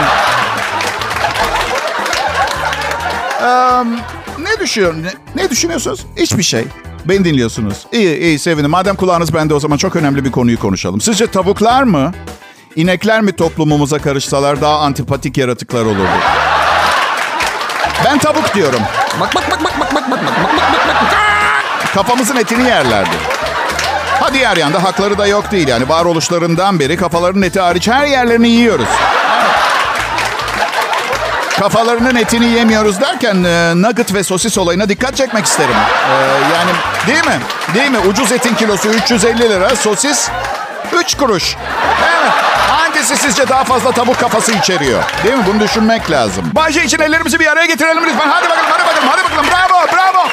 Eee, 3.41 3.99
ne 4.39 4.59
düşünüyorsun? 4.59 5.03
Ne, 5.03 5.43
ne 5.43 5.49
düşünüyorsunuz? 5.49 6.05
Hiçbir 6.17 6.43
şey. 6.43 6.65
Beni 7.06 7.26
dinliyorsunuz. 7.26 7.78
İyi, 7.92 8.18
iyi, 8.20 8.39
sevindim. 8.39 8.72
Madem 8.72 8.96
kulağınız 8.96 9.34
bende 9.34 9.54
o 9.54 9.60
zaman 9.60 9.78
çok 9.78 9.96
önemli 9.96 10.26
bir 10.26 10.32
konuyu 10.32 10.60
konuşalım. 10.60 11.02
Sizce 11.02 11.28
tavuklar 11.28 11.84
mı, 11.84 12.12
inekler 12.76 13.22
mi 13.22 13.32
toplumumuza 13.32 14.00
karışsalar 14.00 14.62
daha 14.62 14.80
antipatik 14.80 15.38
yaratıklar 15.38 15.86
olurdu? 15.86 16.08
Ben 18.06 18.18
tavuk 18.18 18.56
diyorum. 18.56 18.80
Bak 19.20 19.36
bak 19.36 19.52
bak 19.52 19.63
bak 19.63 19.80
bak 19.80 19.96
bak 19.96 20.12
bak 20.12 20.12
bak 20.12 20.26
bak 20.44 20.44
bak 20.46 20.88
bak 20.88 21.02
bak. 21.02 21.13
Kafamızın 21.94 22.36
etini 22.36 22.63
yerlerdi. 22.68 23.16
Ha 24.20 24.34
diğer 24.34 24.58
yanda 24.58 24.84
hakları 24.84 25.18
da 25.18 25.28
yok 25.28 25.52
değil 25.52 25.68
yani. 25.68 25.89
Varoluşlarından 25.89 26.80
beri 26.80 26.98
kafalarının 26.98 27.42
eti 27.42 27.60
hariç 27.60 27.88
her 27.88 28.08
yerlerini 28.08 28.50
yiyoruz. 28.50 28.88
Kafalarının 31.60 32.16
etini 32.16 32.46
yemiyoruz 32.46 33.02
derken 33.02 33.44
e, 33.44 33.74
nugget 33.76 34.13
ve 34.13 34.24
sosis 34.24 34.58
olayına 34.58 34.89
dikkat 34.89 35.16
çekmek 35.18 35.46
isterim. 35.46 35.76
E, 36.10 36.13
yani 36.56 36.72
değil 37.08 37.26
mi? 37.26 37.42
Değil 37.76 37.92
mi? 37.92 37.98
Ucuz 38.00 38.32
etin 38.32 38.56
kilosu 38.56 38.89
350 38.89 39.39
lira, 39.39 39.76
sosis 39.76 40.30
3 40.94 41.18
kuruş. 41.18 41.56
Evet. 42.04 42.32
Hangisi 42.70 43.18
sizce 43.18 43.50
daha 43.50 43.63
fazla 43.63 43.92
tavuk 43.92 44.20
kafası 44.20 44.52
içeriyor? 44.52 45.04
Değil 45.24 45.36
mi? 45.36 45.44
Bunu 45.48 45.60
düşünmek 45.60 46.12
lazım. 46.12 46.46
Bayce 46.56 46.84
için 46.84 47.00
ellerimizi 47.00 47.39
bir 47.39 47.48
araya 47.48 47.66
getirelim 47.66 48.04
lütfen. 48.06 48.30
Hadi 48.30 48.50
bakalım, 48.50 48.70
hadi 48.72 48.84
bakalım, 48.88 49.10
hadi 49.10 49.24
bakalım. 49.24 49.46
Bravo, 49.52 49.86
bravo. 49.98 50.28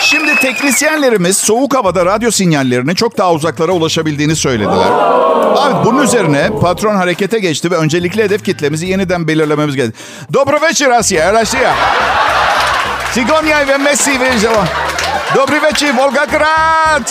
Şimdi 0.00 0.36
teknisyenlerimiz 0.36 1.36
soğuk 1.36 1.74
havada 1.74 2.06
radyo 2.06 2.30
sinyallerinin 2.30 2.94
çok 2.94 3.18
daha 3.18 3.32
uzaklara 3.32 3.72
ulaşabildiğini 3.72 4.36
söylediler. 4.36 4.86
Abi 5.56 5.84
bunun 5.84 6.02
üzerine 6.02 6.50
patron 6.60 6.94
harekete 6.96 7.38
geçti 7.38 7.70
ve 7.70 7.76
öncelikli 7.76 8.22
hedef 8.22 8.44
kitlemizi 8.44 8.86
yeniden 8.86 9.28
belirlememiz 9.28 9.76
gerekti. 9.76 9.98
Dobro 10.32 10.62
večer, 10.62 10.90
Asya, 10.90 11.42
Rusya. 11.42 11.74
Sigonya 13.12 13.68
ve 13.68 13.76
Messi 13.76 14.20
ve 14.20 14.30
Dobry 15.36 15.62
večer, 15.62 15.98
Volgograd. 15.98 17.10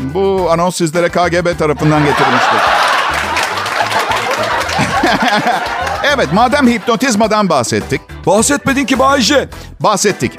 Bu 0.00 0.48
anons 0.50 0.76
sizlere 0.76 1.08
KGB 1.08 1.58
tarafından 1.58 2.04
getirilmiştir. 2.04 2.58
evet, 6.04 6.32
madem 6.32 6.68
hipnotizmadan 6.68 7.48
bahsettik. 7.48 8.00
Bahsetmedin 8.26 8.84
ki 8.84 8.98
Bayce. 8.98 9.48
Bahsettik. 9.80 10.32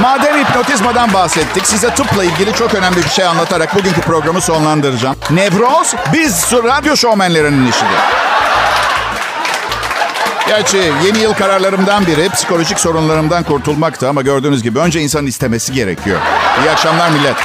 Madem 0.00 0.38
hipnotizmadan 0.44 1.12
bahsettik, 1.12 1.66
size 1.66 1.94
tıpla 1.94 2.24
ilgili 2.24 2.52
çok 2.54 2.74
önemli 2.74 2.96
bir 2.96 3.08
şey 3.08 3.26
anlatarak 3.26 3.74
bugünkü 3.74 4.00
programı 4.00 4.40
sonlandıracağım. 4.40 5.16
Nevroz, 5.30 5.94
biz 6.12 6.52
radyo 6.52 6.96
şovmenlerinin 6.96 7.66
işidir. 7.66 8.26
Gerçi 10.46 10.92
yeni 11.04 11.18
yıl 11.18 11.34
kararlarımdan 11.34 12.06
biri 12.06 12.28
psikolojik 12.28 12.80
sorunlarımdan 12.80 13.42
kurtulmaktı 13.42 14.08
ama 14.08 14.22
gördüğünüz 14.22 14.62
gibi 14.62 14.78
önce 14.78 15.00
insanın 15.00 15.26
istemesi 15.26 15.72
gerekiyor. 15.72 16.18
İyi 16.62 16.70
akşamlar 16.70 17.10
millet. 17.10 17.36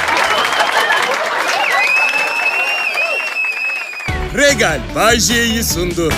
Regal 4.34 4.80
Bay 4.94 5.20
J'yi 5.20 5.64
sundu. 5.64 6.12